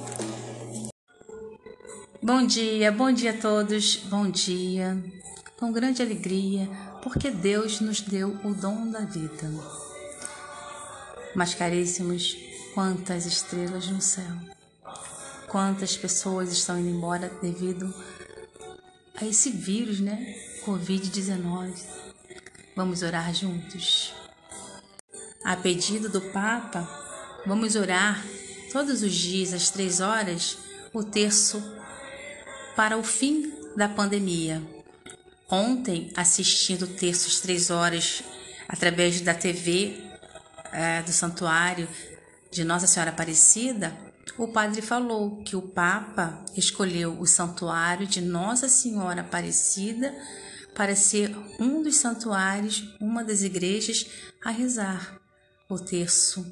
Bom 2.22 2.46
dia, 2.46 2.92
bom 2.92 3.10
dia 3.10 3.32
a 3.32 3.36
todos, 3.36 3.96
bom 4.08 4.30
dia. 4.30 4.96
Com 5.58 5.72
grande 5.72 6.02
alegria, 6.02 6.68
porque 7.06 7.30
Deus 7.30 7.80
nos 7.80 8.00
deu 8.00 8.36
o 8.42 8.52
dom 8.52 8.90
da 8.90 8.98
vida. 8.98 9.48
Mas 11.36 11.54
caríssimos, 11.54 12.36
quantas 12.74 13.26
estrelas 13.26 13.86
no 13.86 14.00
céu. 14.00 14.36
Quantas 15.46 15.96
pessoas 15.96 16.50
estão 16.50 16.76
indo 16.80 16.88
embora 16.88 17.30
devido 17.40 17.94
a 19.14 19.24
esse 19.24 19.50
vírus, 19.50 20.00
né? 20.00 20.34
Covid-19. 20.64 21.80
Vamos 22.74 23.02
orar 23.02 23.32
juntos. 23.32 24.12
A 25.44 25.54
pedido 25.54 26.08
do 26.08 26.20
Papa, 26.20 26.88
vamos 27.46 27.76
orar 27.76 28.20
todos 28.72 29.02
os 29.02 29.14
dias 29.14 29.52
às 29.52 29.70
três 29.70 30.00
horas 30.00 30.58
o 30.92 31.04
terço 31.04 31.62
para 32.74 32.98
o 32.98 33.04
fim 33.04 33.54
da 33.76 33.88
pandemia. 33.88 34.60
Ontem, 35.48 36.10
assistindo 36.16 36.88
terços 36.88 37.40
três 37.40 37.70
horas 37.70 38.22
através 38.68 39.20
da 39.20 39.32
TV 39.32 40.02
é, 40.72 41.02
do 41.02 41.12
Santuário 41.12 41.88
de 42.50 42.64
Nossa 42.64 42.88
Senhora 42.88 43.10
Aparecida, 43.10 43.96
o 44.36 44.48
padre 44.48 44.82
falou 44.82 45.42
que 45.44 45.54
o 45.54 45.62
Papa 45.62 46.44
escolheu 46.56 47.20
o 47.20 47.26
Santuário 47.26 48.08
de 48.08 48.20
Nossa 48.20 48.68
Senhora 48.68 49.20
Aparecida 49.20 50.12
para 50.74 50.96
ser 50.96 51.34
um 51.60 51.80
dos 51.80 51.96
santuários, 51.96 52.96
uma 53.00 53.24
das 53.24 53.42
igrejas 53.42 54.04
a 54.44 54.50
rezar 54.50 55.18
o 55.70 55.78
terço 55.78 56.44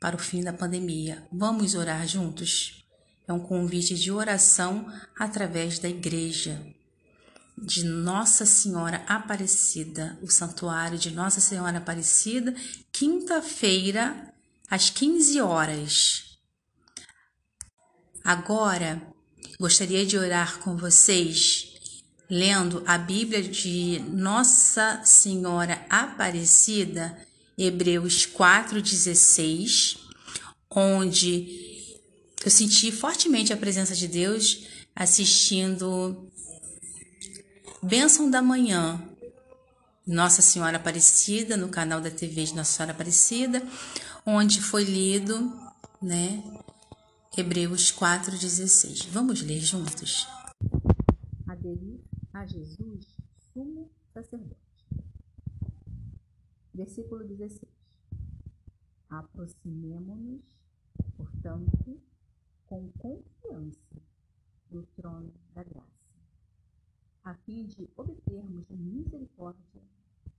para 0.00 0.14
o 0.14 0.20
fim 0.20 0.42
da 0.42 0.52
pandemia. 0.52 1.26
Vamos 1.32 1.74
orar 1.74 2.06
juntos? 2.06 2.86
É 3.26 3.32
um 3.32 3.40
convite 3.40 3.96
de 3.96 4.12
oração 4.12 4.86
através 5.18 5.80
da 5.80 5.88
igreja 5.88 6.75
de 7.56 7.84
Nossa 7.84 8.44
Senhora 8.44 9.04
Aparecida, 9.08 10.18
o 10.22 10.30
santuário 10.30 10.98
de 10.98 11.10
Nossa 11.10 11.40
Senhora 11.40 11.78
Aparecida, 11.78 12.54
quinta-feira, 12.92 14.32
às 14.68 14.90
15 14.90 15.40
horas. 15.40 16.38
Agora, 18.22 19.00
gostaria 19.58 20.04
de 20.04 20.18
orar 20.18 20.58
com 20.58 20.76
vocês 20.76 21.72
lendo 22.28 22.82
a 22.86 22.98
Bíblia 22.98 23.42
de 23.42 24.00
Nossa 24.10 25.02
Senhora 25.04 25.86
Aparecida, 25.88 27.16
Hebreus 27.56 28.26
4,16, 28.26 29.96
onde 30.70 31.96
eu 32.44 32.50
senti 32.50 32.92
fortemente 32.92 33.52
a 33.52 33.56
presença 33.56 33.94
de 33.94 34.08
Deus 34.08 34.66
assistindo 34.94 36.30
Bênção 37.82 38.30
da 38.30 38.40
Manhã, 38.40 39.00
Nossa 40.06 40.40
Senhora 40.40 40.78
Aparecida, 40.78 41.56
no 41.56 41.68
canal 41.68 42.00
da 42.00 42.10
TV 42.10 42.44
de 42.44 42.54
Nossa 42.54 42.72
Senhora 42.72 42.92
Aparecida, 42.92 43.62
onde 44.24 44.62
foi 44.62 44.82
lido, 44.82 45.52
né, 46.00 46.42
Hebreus 47.36 47.92
4,16. 47.92 49.08
Vamos 49.10 49.42
ler 49.42 49.60
juntos. 49.60 50.26
Aderir 51.46 52.00
a 52.32 52.46
Jesus, 52.46 53.14
sumo 53.52 53.90
sacerdote. 54.12 54.56
Versículo 56.74 57.24
16. 57.24 57.60
Aproximemo-nos, 59.10 60.42
portanto, 61.16 62.00
com 62.66 62.90
confiança 62.92 64.02
do 64.70 64.82
trono 64.96 65.32
a 67.26 67.34
fim 67.44 67.66
de 67.66 67.88
obtermos 67.96 68.64
misericórdia 68.70 69.82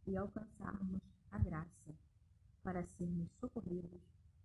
e 0.08 0.15
alcançarmos 0.15 1.02
a 1.30 1.38
graça 1.38 1.93
para 2.63 2.82
sermos 2.97 3.28
socorridos 3.41 4.00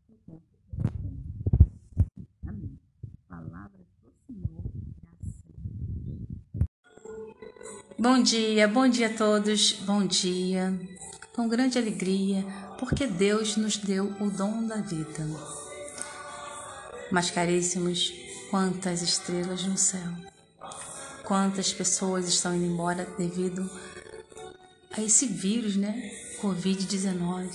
no 0.09 0.16
tempo 0.26 0.42
oportuno. 0.72 1.22
Amém. 2.44 2.76
Palavra 3.28 3.87
do 4.02 4.12
Senhor, 4.26 4.64
graças 5.00 5.44
Bom 7.96 8.20
dia, 8.20 8.66
bom 8.66 8.88
dia 8.88 9.07
a 9.07 9.16
todos, 9.16 9.74
bom 9.85 10.05
dia, 10.05 10.76
com 11.37 11.48
grande 11.48 11.78
alegria, 11.78 12.44
porque 12.76 13.07
Deus 13.07 13.57
nos 13.57 13.76
deu 13.76 14.07
o 14.20 14.28
dom 14.28 14.66
da 14.66 14.78
vida. 14.78 15.24
Mas 17.12 17.31
caríssimos, 17.31 18.12
quantas 18.50 19.00
estrelas 19.00 19.64
no 19.64 19.78
céu, 19.78 20.32
quantas 21.25 21.73
pessoas 21.73 22.29
estão 22.29 22.55
indo 22.55 22.65
embora 22.65 23.07
devido 23.19 23.69
a 24.91 25.01
esse 25.01 25.27
vírus, 25.27 25.77
né? 25.77 26.13
Covid-19. 26.41 27.49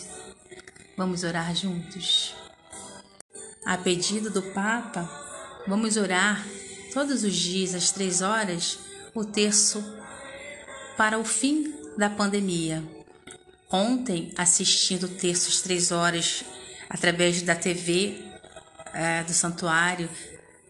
Vamos 0.95 1.23
orar 1.23 1.55
juntos. 1.55 2.33
A 3.65 3.77
pedido 3.77 4.29
do 4.29 4.41
Papa, 4.41 5.09
vamos 5.67 5.97
orar 5.97 6.45
todos 6.93 7.23
os 7.23 7.35
dias 7.35 7.75
às 7.75 7.91
três 7.91 8.21
horas 8.21 8.79
o 9.13 9.25
terço 9.25 9.83
para 10.95 11.19
o 11.19 11.25
fim 11.25 11.75
da 11.97 12.09
pandemia. 12.09 12.83
Ontem, 13.69 14.33
assistindo 14.37 15.03
o 15.03 15.09
terço 15.09 15.49
às 15.49 15.61
três 15.61 15.91
horas 15.91 16.43
através 16.89 17.41
da 17.41 17.55
TV 17.55 18.23
é, 18.93 19.23
do 19.23 19.33
Santuário 19.33 20.09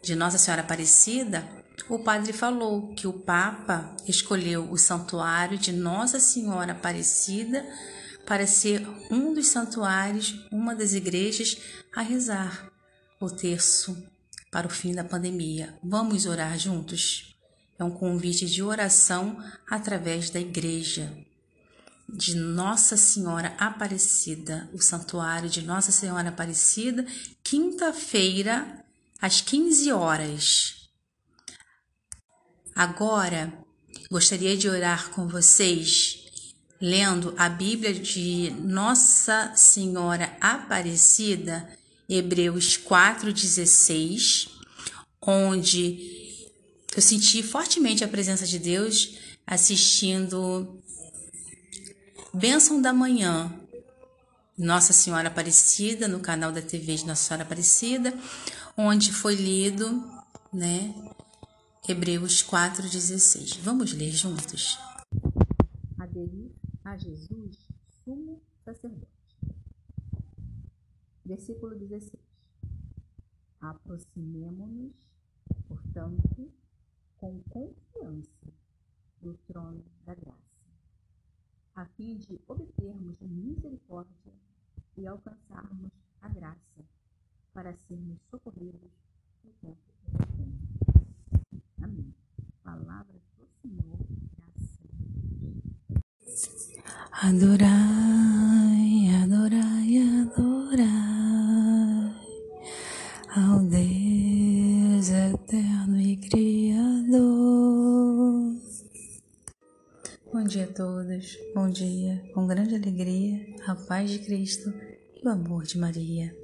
de 0.02 0.16
Nossa 0.16 0.38
Senhora 0.38 0.62
Aparecida, 0.62 1.48
o 1.90 2.00
padre 2.00 2.34
falou 2.34 2.94
que 2.94 3.08
o 3.08 3.14
Papa 3.14 3.96
escolheu 4.08 4.70
o 4.72 4.78
Santuário 4.78 5.58
de 5.58 5.72
Nossa 5.72 6.20
Senhora 6.20 6.74
Aparecida 6.74 7.66
para 8.26 8.46
ser 8.46 8.86
um 9.10 9.34
dos 9.34 9.48
santuários, 9.48 10.46
uma 10.52 10.76
das 10.76 10.94
igrejas 10.94 11.58
a 11.96 12.02
rezar 12.02 12.70
o 13.22 13.30
terço 13.30 13.98
para 14.52 14.68
o 14.68 14.70
fim 14.70 14.94
da 14.94 15.04
pandemia. 15.04 15.78
Vamos 15.82 16.26
orar 16.26 16.58
juntos? 16.60 17.36
É 17.80 17.84
um 17.84 17.92
convite 17.92 18.46
de 18.46 18.62
oração 18.62 19.42
através 19.70 20.30
da 20.30 20.40
igreja 20.40 21.16
de 22.10 22.36
Nossa 22.36 22.98
Senhora 22.98 23.56
Aparecida, 23.60 24.70
o 24.74 24.82
santuário 24.82 25.50
de 25.50 25.62
Nossa 25.62 25.92
Senhora 25.92 26.30
Aparecida, 26.30 27.06
quinta-feira, 27.44 28.84
às 29.22 29.42
15 29.42 29.92
horas. 29.92 30.77
Agora, 32.78 33.52
gostaria 34.12 34.56
de 34.56 34.70
orar 34.70 35.10
com 35.10 35.28
vocês 35.28 36.28
lendo 36.80 37.34
a 37.36 37.50
Bíblia 37.50 37.92
de 37.92 38.54
Nossa 38.60 39.52
Senhora 39.56 40.38
Aparecida 40.40 41.68
Hebreus 42.08 42.78
4,16, 42.78 44.48
onde 45.20 46.46
eu 46.96 47.02
senti 47.02 47.42
fortemente 47.42 48.04
a 48.04 48.08
presença 48.08 48.46
de 48.46 48.60
Deus 48.60 49.18
assistindo 49.48 50.80
Bênção 52.32 52.80
da 52.80 52.94
Manhã, 52.94 53.52
Nossa 54.56 54.94
Senhora 54.94 55.30
Aparecida, 55.30 56.08
no 56.08 56.20
canal 56.20 56.52
da 56.52 56.62
TV 56.62 56.94
de 56.94 57.08
Nossa 57.08 57.24
Senhora 57.24 57.42
Aparecida, 57.42 58.14
onde 58.78 59.12
foi 59.12 59.34
lido, 59.34 60.08
né, 60.54 60.94
Hebreus 61.90 62.44
4,16. 62.44 63.62
Vamos 63.62 63.94
ler 63.94 64.12
juntos. 64.12 64.78
Aderir 65.98 66.52
a 66.84 66.98
Jesus, 66.98 67.66
sumo 68.04 68.44
sacerdote. 68.66 69.08
Versículo 71.24 71.78
16. 71.78 72.22
Aproximemo-nos, 73.62 74.98
portanto, 75.70 76.52
com 77.16 77.42
confiança 77.44 78.52
do 79.22 79.34
trono 79.48 79.82
da 80.06 80.14
graça, 80.14 80.68
a 81.74 81.86
fim 81.96 82.18
de 82.18 82.38
obtermos 82.50 83.16
misericórdia 83.22 84.34
e 84.98 85.08
alcançarmos 85.08 85.94
a 86.22 86.28
graça 86.28 86.84
para 87.54 87.74
sermos 87.88 88.20
socorridos 88.30 88.92
no 89.46 89.54
tempo 89.62 89.80
oportuno. 90.04 90.57
Amém. 91.88 92.14
Palavra 92.64 93.22
do 93.38 93.48
Senhor. 93.62 93.98
Adorai, 97.14 97.70
adorai, 99.24 99.98
adorai 100.22 100.88
ao 103.34 103.60
Deus 103.60 105.10
eterno 105.10 106.02
e 106.02 106.18
Criador. 106.18 107.28
Bom 110.34 110.44
dia 110.44 110.66
a 110.66 110.74
todos, 110.74 111.38
bom 111.56 111.70
dia, 111.70 112.22
com 112.34 112.46
grande 112.46 112.76
alegria, 112.76 113.56
a 113.66 113.76
paz 113.76 114.10
de 114.12 114.20
Cristo 114.20 114.74
e 115.16 115.26
o 115.26 115.32
amor 115.32 115.64
de 115.64 115.78
Maria. 115.78 116.36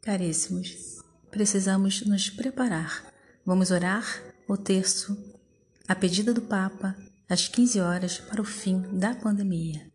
Caríssimos, 0.00 1.02
precisamos 1.30 2.06
nos 2.06 2.30
preparar. 2.30 3.12
Vamos 3.44 3.70
orar 3.70 4.29
o 4.52 4.56
terço, 4.56 5.16
a 5.86 5.94
pedido 5.94 6.34
do 6.34 6.42
Papa, 6.42 6.96
às 7.28 7.46
15 7.46 7.80
horas 7.80 8.18
para 8.18 8.42
o 8.42 8.44
fim 8.44 8.80
da 8.98 9.14
pandemia. 9.14 9.88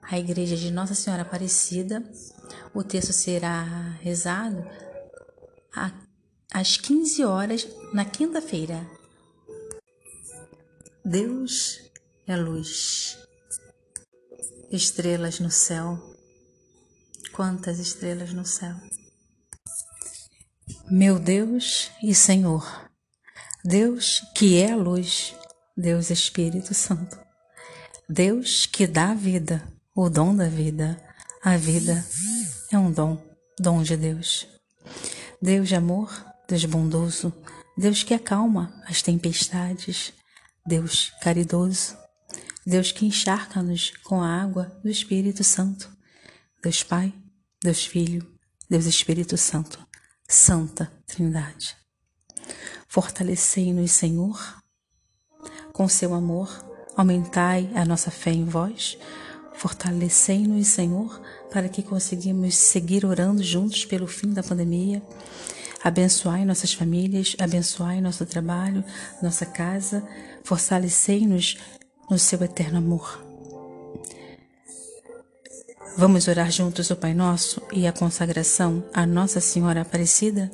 A 0.00 0.16
Igreja 0.16 0.56
de 0.56 0.70
Nossa 0.70 0.94
Senhora 0.94 1.22
Aparecida, 1.22 2.00
o 2.72 2.84
texto 2.84 3.12
será 3.12 3.64
rezado 4.00 4.64
às 6.52 6.76
15 6.76 7.24
horas 7.24 7.66
na 7.92 8.04
quinta-feira. 8.04 8.88
Deus 11.04 11.80
é 12.24 12.36
luz. 12.36 13.18
Estrelas 14.70 15.40
no 15.40 15.50
céu. 15.50 15.98
Quantas 17.32 17.80
estrelas 17.80 18.32
no 18.32 18.46
céu. 18.46 18.76
Meu 20.88 21.18
Deus 21.18 21.90
e 22.00 22.14
Senhor, 22.14 22.91
Deus 23.64 24.20
que 24.34 24.60
é 24.60 24.72
a 24.72 24.76
luz, 24.76 25.36
Deus 25.76 26.10
Espírito 26.10 26.74
Santo, 26.74 27.16
Deus 28.08 28.66
que 28.66 28.88
dá 28.88 29.10
a 29.10 29.14
vida, 29.14 29.62
o 29.94 30.10
dom 30.10 30.34
da 30.34 30.48
vida. 30.48 31.00
A 31.44 31.56
vida 31.56 32.04
é 32.72 32.78
um 32.78 32.90
dom, 32.90 33.22
dom 33.58 33.82
de 33.82 33.96
Deus. 33.96 34.48
Deus 35.40 35.68
de 35.68 35.76
amor, 35.76 36.12
Deus 36.48 36.64
bondoso, 36.64 37.32
Deus 37.78 38.02
que 38.02 38.14
acalma 38.14 38.82
as 38.84 39.00
tempestades, 39.00 40.12
Deus 40.66 41.12
caridoso, 41.20 41.96
Deus 42.66 42.90
que 42.90 43.06
encharca-nos 43.06 43.92
com 44.02 44.20
a 44.20 44.42
água 44.42 44.76
do 44.82 44.90
Espírito 44.90 45.44
Santo, 45.44 45.88
Deus 46.60 46.82
Pai, 46.82 47.14
Deus 47.62 47.86
Filho, 47.86 48.28
Deus 48.68 48.86
Espírito 48.86 49.36
Santo, 49.36 49.84
Santa 50.28 50.92
Trindade. 51.06 51.81
Fortalecei-nos, 52.92 53.90
Senhor, 53.90 54.38
com 55.72 55.88
seu 55.88 56.12
amor, 56.12 56.62
aumentai 56.94 57.70
a 57.74 57.86
nossa 57.86 58.10
fé 58.10 58.32
em 58.32 58.44
vós, 58.44 58.98
fortalecei-nos, 59.54 60.66
Senhor, 60.66 61.18
para 61.50 61.70
que 61.70 61.82
conseguimos 61.82 62.54
seguir 62.54 63.06
orando 63.06 63.42
juntos 63.42 63.86
pelo 63.86 64.06
fim 64.06 64.34
da 64.34 64.42
pandemia. 64.42 65.02
Abençoai 65.82 66.44
nossas 66.44 66.74
famílias, 66.74 67.34
abençoai 67.40 67.98
nosso 68.02 68.26
trabalho, 68.26 68.84
nossa 69.22 69.46
casa, 69.46 70.06
fortalecei-nos 70.44 71.56
no 72.10 72.18
seu 72.18 72.42
eterno 72.42 72.76
amor. 72.76 73.24
Vamos 75.96 76.28
orar 76.28 76.50
juntos 76.50 76.90
o 76.90 76.96
Pai 76.96 77.14
Nosso 77.14 77.62
e 77.72 77.86
a 77.86 77.92
consagração 77.92 78.84
à 78.92 79.06
Nossa 79.06 79.40
Senhora 79.40 79.80
Aparecida? 79.80 80.50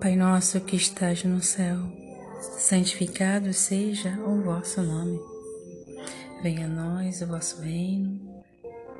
Pai 0.00 0.16
nosso 0.16 0.60
que 0.60 0.76
estás 0.76 1.24
no 1.24 1.42
céu, 1.42 1.78
santificado 2.58 3.52
seja 3.52 4.18
o 4.26 4.42
vosso 4.42 4.82
nome. 4.82 5.20
Venha 6.42 6.66
a 6.66 6.68
nós 6.68 7.22
o 7.22 7.26
vosso 7.26 7.60
reino 7.62 8.36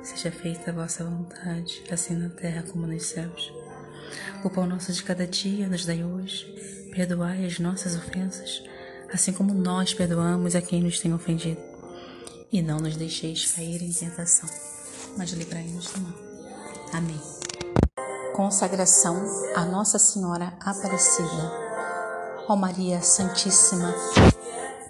Seja 0.07 0.31
feita 0.31 0.71
a 0.71 0.73
vossa 0.73 1.03
vontade, 1.03 1.83
assim 1.91 2.15
na 2.15 2.29
terra 2.29 2.63
como 2.63 2.87
nos 2.87 3.07
céus. 3.07 3.51
O 4.41 4.49
pão 4.49 4.65
nosso 4.65 4.93
de 4.93 5.03
cada 5.03 5.27
dia 5.27 5.67
nos 5.67 5.85
dai 5.85 6.01
hoje. 6.01 6.45
Perdoai 6.93 7.45
as 7.45 7.59
nossas 7.59 7.93
ofensas, 7.93 8.63
assim 9.11 9.33
como 9.33 9.53
nós 9.53 9.93
perdoamos 9.93 10.55
a 10.55 10.61
quem 10.61 10.81
nos 10.81 11.01
tem 11.01 11.13
ofendido. 11.13 11.61
E 12.51 12.61
não 12.61 12.79
nos 12.79 12.95
deixeis 12.95 13.51
cair 13.51 13.81
em 13.81 13.91
tentação, 13.91 14.49
mas 15.17 15.31
livrai-nos 15.31 15.91
do 15.91 15.99
mal. 15.99 16.13
Amém. 16.93 17.36
Consagração 18.37 19.19
a 19.55 19.65
Nossa 19.65 19.97
Senhora 19.97 20.53
Aparecida. 20.63 21.51
Ó 22.47 22.55
Maria 22.55 23.01
Santíssima, 23.01 23.91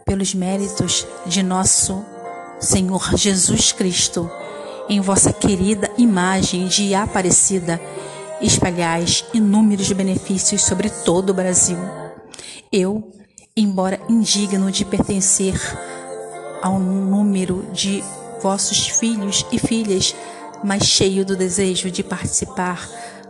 pelos 0.03 0.33
méritos 0.33 1.07
de 1.25 1.41
nosso 1.41 2.03
Senhor 2.59 3.15
Jesus 3.15 3.71
Cristo, 3.71 4.29
em 4.89 4.99
vossa 4.99 5.31
querida 5.31 5.89
imagem 5.97 6.67
de 6.67 6.93
Aparecida, 6.93 7.79
espalhais 8.41 9.23
inúmeros 9.33 9.89
benefícios 9.93 10.65
sobre 10.65 10.89
todo 10.89 11.29
o 11.29 11.33
Brasil. 11.33 11.77
Eu, 12.69 13.13
embora 13.55 13.97
indigno 14.09 14.69
de 14.69 14.83
pertencer 14.83 15.57
ao 16.61 16.77
número 16.77 17.65
de 17.71 18.03
vossos 18.41 18.89
filhos 18.89 19.45
e 19.53 19.57
filhas, 19.57 20.13
mas 20.61 20.83
cheio 20.83 21.25
do 21.25 21.37
desejo 21.37 21.89
de 21.89 22.03
participar 22.03 22.89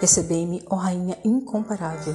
Recebei-me, 0.00 0.62
ó 0.68 0.76
Rainha 0.76 1.18
incomparável, 1.24 2.14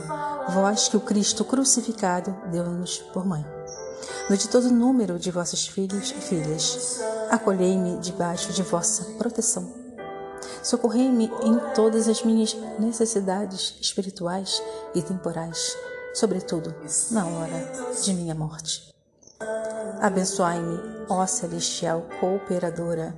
vós 0.53 0.87
que 0.87 0.97
o 0.97 1.01
Cristo 1.01 1.43
crucificado 1.43 2.35
deu-nos 2.51 2.99
por 3.13 3.25
mãe. 3.25 3.45
No 4.29 4.37
de 4.37 4.47
todo 4.47 4.69
número 4.69 5.17
de 5.17 5.31
vossos 5.31 5.67
filhos 5.67 6.11
e 6.11 6.21
filhas, 6.21 6.99
acolhei-me 7.29 7.97
debaixo 7.97 8.53
de 8.53 8.61
vossa 8.63 9.03
proteção 9.17 9.79
Socorrei-me 10.63 11.31
em 11.43 11.57
todas 11.73 12.07
as 12.07 12.23
minhas 12.23 12.55
necessidades 12.77 13.77
espirituais 13.81 14.61
e 14.93 15.01
temporais, 15.01 15.77
sobretudo 16.13 16.75
na 17.11 17.25
hora 17.25 17.71
de 18.03 18.13
minha 18.13 18.35
morte. 18.35 18.93
Abençoai-me, 20.01 21.05
ó 21.09 21.25
celestial 21.25 22.05
cooperadora, 22.19 23.17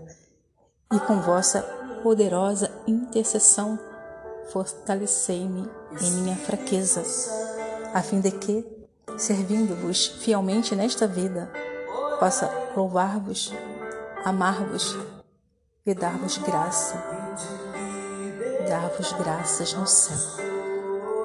e 0.93 0.99
com 0.99 1.22
vossa 1.22 1.62
poderosa 2.03 2.70
intercessão 2.86 3.80
fortalecei-me 4.52 5.70
em 6.02 6.12
minha 6.12 6.36
fraqueza, 6.36 7.04
a 7.93 8.02
fim 8.02 8.20
de 8.20 8.32
que, 8.32 8.66
servindo-vos 9.18 10.08
fielmente 10.08 10.76
nesta 10.76 11.08
vida, 11.08 11.52
possa 12.20 12.52
louvar-vos, 12.76 13.54
amar-vos 14.26 14.97
e 15.86 15.93
dar-vos 15.93 16.38
graça, 16.38 17.02
dar-vos 18.68 19.14
graças 19.14 19.74
no 19.74 19.88
céu, 19.88 20.18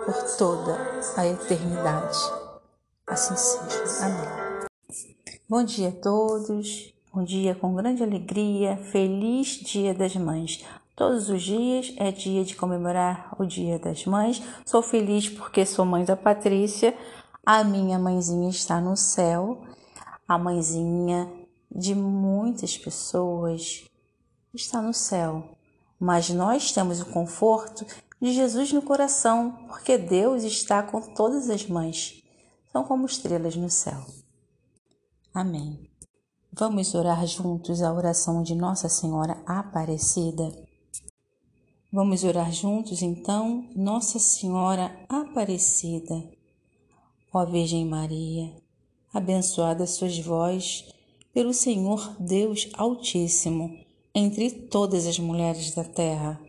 por 0.05 0.37
toda 0.37 0.79
a 1.17 1.27
eternidade. 1.27 2.19
Assim 3.07 3.37
seja. 3.37 4.05
Amém. 4.05 4.67
Bom 5.49 5.65
dia 5.65 5.89
a 5.89 5.93
todos, 5.93 6.95
bom 7.13 7.25
dia 7.25 7.55
com 7.55 7.75
grande 7.75 8.03
alegria, 8.03 8.77
feliz 8.77 9.49
Dia 9.49 9.95
das 9.95 10.15
Mães. 10.17 10.65
Todos 10.97 11.29
os 11.29 11.43
dias 11.43 11.93
é 11.99 12.11
dia 12.11 12.43
de 12.43 12.57
comemorar 12.57 13.37
o 13.39 13.45
Dia 13.45 13.79
das 13.79 14.07
Mães. 14.07 14.43
Sou 14.65 14.81
feliz 14.81 15.29
porque 15.29 15.67
sou 15.67 15.85
mãe 15.85 16.07
da 16.07 16.17
Patrícia. 16.17 16.97
A 17.45 17.63
minha 17.63 17.99
mãezinha 17.99 18.49
está 18.49 18.81
no 18.81 18.97
céu, 18.97 19.63
a 20.27 20.39
mãezinha 20.39 21.31
de 21.71 21.95
muitas 21.95 22.79
pessoas 22.79 23.85
está 24.55 24.81
no 24.81 24.95
céu, 24.95 25.57
mas 26.01 26.31
nós 26.31 26.73
temos 26.73 27.03
o 27.03 27.07
conforto 27.07 27.85
de 28.21 28.33
Jesus 28.33 28.73
no 28.73 28.81
coração, 28.81 29.53
porque 29.69 29.99
Deus 29.99 30.45
está 30.45 30.83
com 30.83 31.03
todas 31.03 31.51
as 31.51 31.67
mães. 31.67 32.23
São 32.73 32.83
como 32.83 33.05
estrelas 33.05 33.55
no 33.55 33.69
céu. 33.69 34.03
Amém. 35.35 35.91
Vamos 36.51 36.95
orar 36.95 37.27
juntos 37.27 37.83
a 37.83 37.93
oração 37.93 38.43
de 38.43 38.55
Nossa 38.55 38.89
Senhora 38.89 39.37
Aparecida. 39.47 40.66
Vamos 41.93 42.25
orar 42.25 42.53
juntos 42.53 43.01
então, 43.01 43.65
Nossa 43.75 44.19
Senhora 44.19 44.95
Aparecida. 45.09 46.29
Ó 47.33 47.47
Virgem 47.47 47.87
Maria, 47.87 48.53
abençoada 49.15 49.87
sois 49.87 50.19
vós 50.19 50.85
pelo 51.33 51.55
Senhor 51.55 52.17
Deus 52.19 52.69
Altíssimo 52.75 53.79
entre 54.13 54.51
todas 54.51 55.07
as 55.07 55.19
mulheres 55.19 55.75
da 55.75 55.85
terra. 55.85 56.41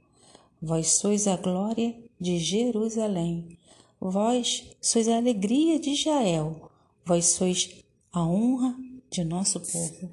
Vós 0.60 0.94
sois 0.94 1.28
a 1.28 1.38
glória 1.38 1.96
de 2.20 2.40
Jerusalém. 2.40 3.60
Vós 4.02 4.72
sois 4.82 5.08
a 5.08 5.18
alegria 5.18 5.80
de 5.80 5.92
Israel. 5.92 6.72
Vós 7.06 7.28
sois 7.28 7.84
a 8.12 8.26
honra 8.26 8.76
de 9.12 9.24
nosso 9.24 9.60
povo. 9.60 10.10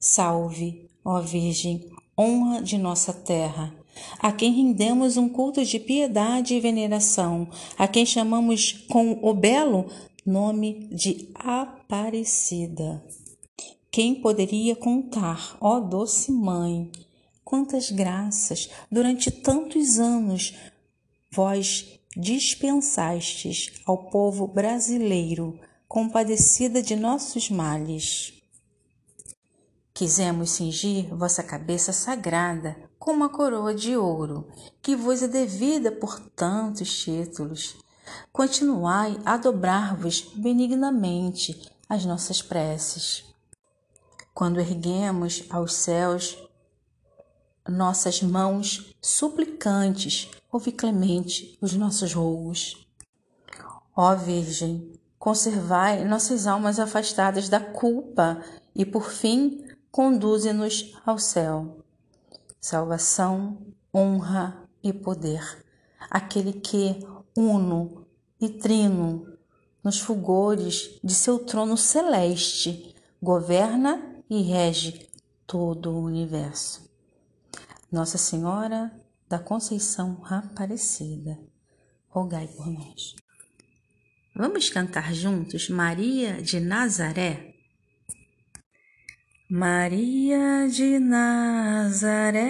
Salve, 0.00 0.88
ó 1.04 1.20
Virgem, 1.20 1.90
honra 2.18 2.62
de 2.62 2.78
nossa 2.78 3.12
terra, 3.12 3.81
a 4.18 4.32
quem 4.32 4.52
rendemos 4.52 5.16
um 5.16 5.28
culto 5.28 5.64
de 5.64 5.78
piedade 5.78 6.54
e 6.54 6.60
veneração, 6.60 7.48
a 7.76 7.86
quem 7.86 8.06
chamamos 8.06 8.72
com 8.88 9.18
o 9.22 9.34
belo 9.34 9.86
nome 10.24 10.88
de 10.92 11.28
Aparecida. 11.34 13.02
Quem 13.90 14.14
poderia 14.14 14.74
contar, 14.74 15.56
ó 15.60 15.78
doce 15.78 16.32
mãe, 16.32 16.90
quantas 17.44 17.90
graças 17.90 18.70
durante 18.90 19.30
tantos 19.30 19.98
anos 19.98 20.54
vós 21.30 22.00
dispensastes 22.16 23.72
ao 23.84 24.10
povo 24.10 24.46
brasileiro, 24.46 25.58
compadecida 25.88 26.82
de 26.82 26.96
nossos 26.96 27.50
males. 27.50 28.32
Quisemos 29.92 30.52
cingir 30.52 31.14
vossa 31.14 31.42
cabeça 31.42 31.92
sagrada 31.92 32.76
com 33.02 33.10
uma 33.10 33.28
coroa 33.28 33.74
de 33.74 33.96
ouro, 33.96 34.46
que 34.80 34.94
vos 34.94 35.24
é 35.24 35.26
devida 35.26 35.90
por 35.90 36.20
tantos 36.20 37.02
títulos. 37.02 37.74
Continuai 38.32 39.18
a 39.24 39.36
dobrar-vos 39.36 40.30
benignamente 40.36 41.68
as 41.88 42.04
nossas 42.04 42.40
preces 42.40 43.24
quando 44.32 44.60
erguemos 44.60 45.44
aos 45.50 45.74
céus 45.74 46.38
nossas 47.68 48.22
mãos 48.22 48.94
suplicantes, 49.02 50.30
ouve 50.50 50.70
clemente 50.70 51.58
os 51.60 51.74
nossos 51.74 52.12
rogos. 52.12 52.86
Ó 53.96 54.14
Virgem, 54.14 54.92
conservai 55.18 56.04
nossas 56.04 56.46
almas 56.46 56.78
afastadas 56.78 57.48
da 57.48 57.58
culpa 57.58 58.40
e, 58.72 58.86
por 58.86 59.10
fim, 59.10 59.64
conduze-nos 59.90 60.96
ao 61.04 61.18
céu. 61.18 61.81
Salvação, 62.64 63.74
honra 63.92 64.68
e 64.84 64.92
poder, 64.92 65.66
aquele 66.08 66.52
que, 66.52 67.04
uno 67.36 68.06
e 68.40 68.48
trino, 68.48 69.36
nos 69.82 69.98
fulgores 69.98 71.00
de 71.02 71.12
seu 71.12 71.40
trono 71.40 71.76
celeste, 71.76 72.94
governa 73.20 74.22
e 74.30 74.42
rege 74.42 75.10
todo 75.44 75.90
o 75.90 76.04
universo. 76.04 76.88
Nossa 77.90 78.16
Senhora 78.16 78.96
da 79.28 79.40
Conceição 79.40 80.22
Aparecida, 80.24 81.36
rogai 82.08 82.46
por 82.46 82.68
nós. 82.68 83.16
Vamos 84.36 84.70
cantar 84.70 85.12
juntos 85.12 85.68
Maria 85.68 86.40
de 86.40 86.60
Nazaré? 86.60 87.51
Maria 89.54 90.66
de 90.66 90.98
Nazaré, 90.98 92.40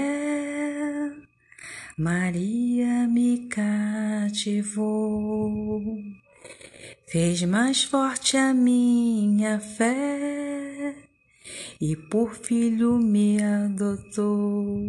Maria 1.98 3.08
me 3.08 3.48
cativou, 3.48 4.80
fez 7.08 7.42
mais 7.42 7.82
forte 7.82 8.36
a 8.36 8.54
minha 8.54 9.58
fé 9.58 10.94
e 11.80 11.96
por 11.96 12.36
filho 12.36 12.96
me 12.98 13.42
adotou. 13.42 14.80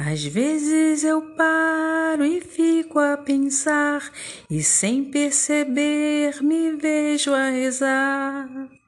Às 0.00 0.24
vezes 0.24 1.04
eu 1.04 1.22
paro 1.36 2.24
e 2.24 2.40
fico 2.40 2.98
a 2.98 3.16
pensar, 3.16 4.02
e 4.50 4.60
sem 4.64 5.04
perceber 5.04 6.42
me 6.42 6.72
vejo 6.72 7.32
a 7.32 7.50
rezar. 7.50 8.81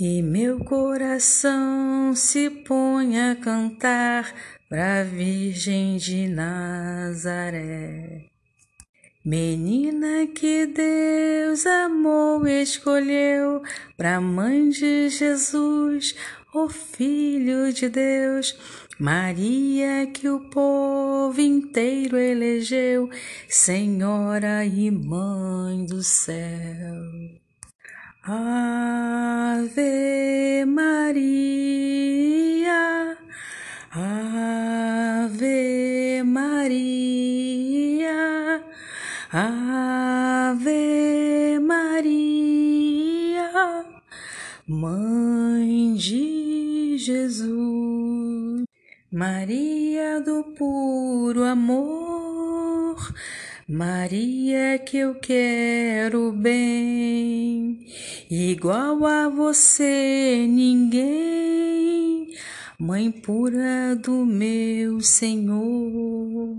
E 0.00 0.22
meu 0.22 0.60
coração 0.60 2.14
se 2.14 2.48
põe 2.48 3.18
a 3.18 3.34
cantar 3.34 4.32
pra 4.68 5.02
Virgem 5.02 5.96
de 5.96 6.28
Nazaré. 6.28 8.26
Menina 9.24 10.28
que 10.28 10.66
Deus 10.66 11.66
amou 11.66 12.46
e 12.46 12.62
escolheu 12.62 13.60
pra 13.96 14.20
mãe 14.20 14.68
de 14.68 15.08
Jesus, 15.08 16.14
o 16.54 16.68
Filho 16.68 17.72
de 17.72 17.88
Deus. 17.88 18.56
Maria 19.00 20.06
que 20.06 20.28
o 20.28 20.48
povo 20.48 21.40
inteiro 21.40 22.16
elegeu, 22.16 23.10
Senhora 23.48 24.64
e 24.64 24.92
Mãe 24.92 25.84
do 25.86 26.04
céu. 26.04 27.37
Ave 28.30 29.72
Maria, 30.66 31.16
Ave 33.90 35.42
Maria, 36.22 38.12
Ave 39.32 40.78
Maria, 41.58 43.50
Mãe 44.68 45.94
de 45.94 46.98
Jesus, 46.98 48.66
Maria 49.10 50.20
do 50.20 50.44
puro 50.54 51.44
amor, 51.44 52.37
Maria 53.70 54.78
que 54.78 54.96
eu 54.96 55.16
quero 55.16 56.32
bem, 56.32 57.86
igual 58.30 59.04
a 59.04 59.28
você 59.28 60.46
ninguém, 60.48 62.34
Mãe 62.78 63.10
pura 63.10 63.94
do 63.94 64.24
meu 64.24 65.02
Senhor. 65.02 66.58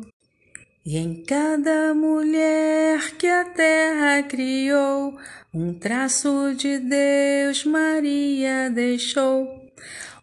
E 0.85 0.97
em 0.97 1.23
cada 1.23 1.95
mulher 1.95 3.15
que 3.17 3.25
a 3.25 3.43
terra 3.43 4.21
criou, 4.21 5.17
um 5.51 5.73
traço 5.73 6.53
de 6.55 6.77
Deus 6.77 7.65
Maria 7.65 8.69
deixou. 8.69 9.67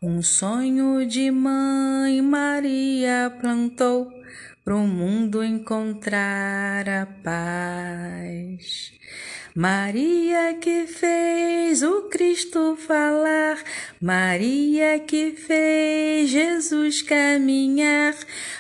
Um 0.01 0.23
sonho 0.23 1.05
de 1.05 1.33
mãe 1.33 2.23
Maria 2.23 3.35
plantou 3.41 4.16
pro 4.67 4.79
mundo 4.79 5.45
encontrar 5.45 6.89
a 6.89 7.07
paz. 7.23 8.91
Maria 9.55 10.55
que 10.61 10.89
fez 10.89 11.85
o 11.85 12.09
Cristo 12.11 12.77
falar, 12.77 13.63
Maria 14.03 14.99
que 14.99 15.31
fez 15.31 16.31
Jesus 16.31 17.01
caminhar, 17.01 18.17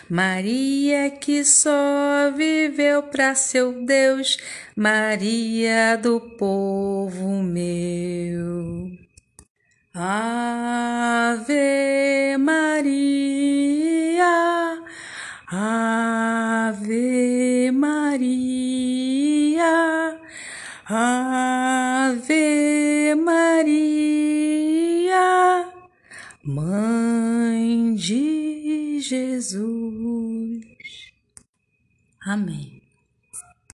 Maria 0.08 1.10
que 1.10 1.44
só 1.44 2.30
viveu 2.36 3.02
para 3.02 3.34
seu 3.34 3.72
Deus, 3.84 4.38
Maria 4.76 5.96
do 5.96 6.20
povo 6.20 7.42
meu. 7.42 8.92
Ave 9.92 11.56
Maria, 12.38 13.26
Ave 15.48 16.90
Maria, 17.70 18.50
Ave 20.88 22.34
Maria, 23.14 24.34
Mãe 26.42 27.94
de 27.94 28.98
Jesus. 29.00 30.66
Amém. 32.20 32.75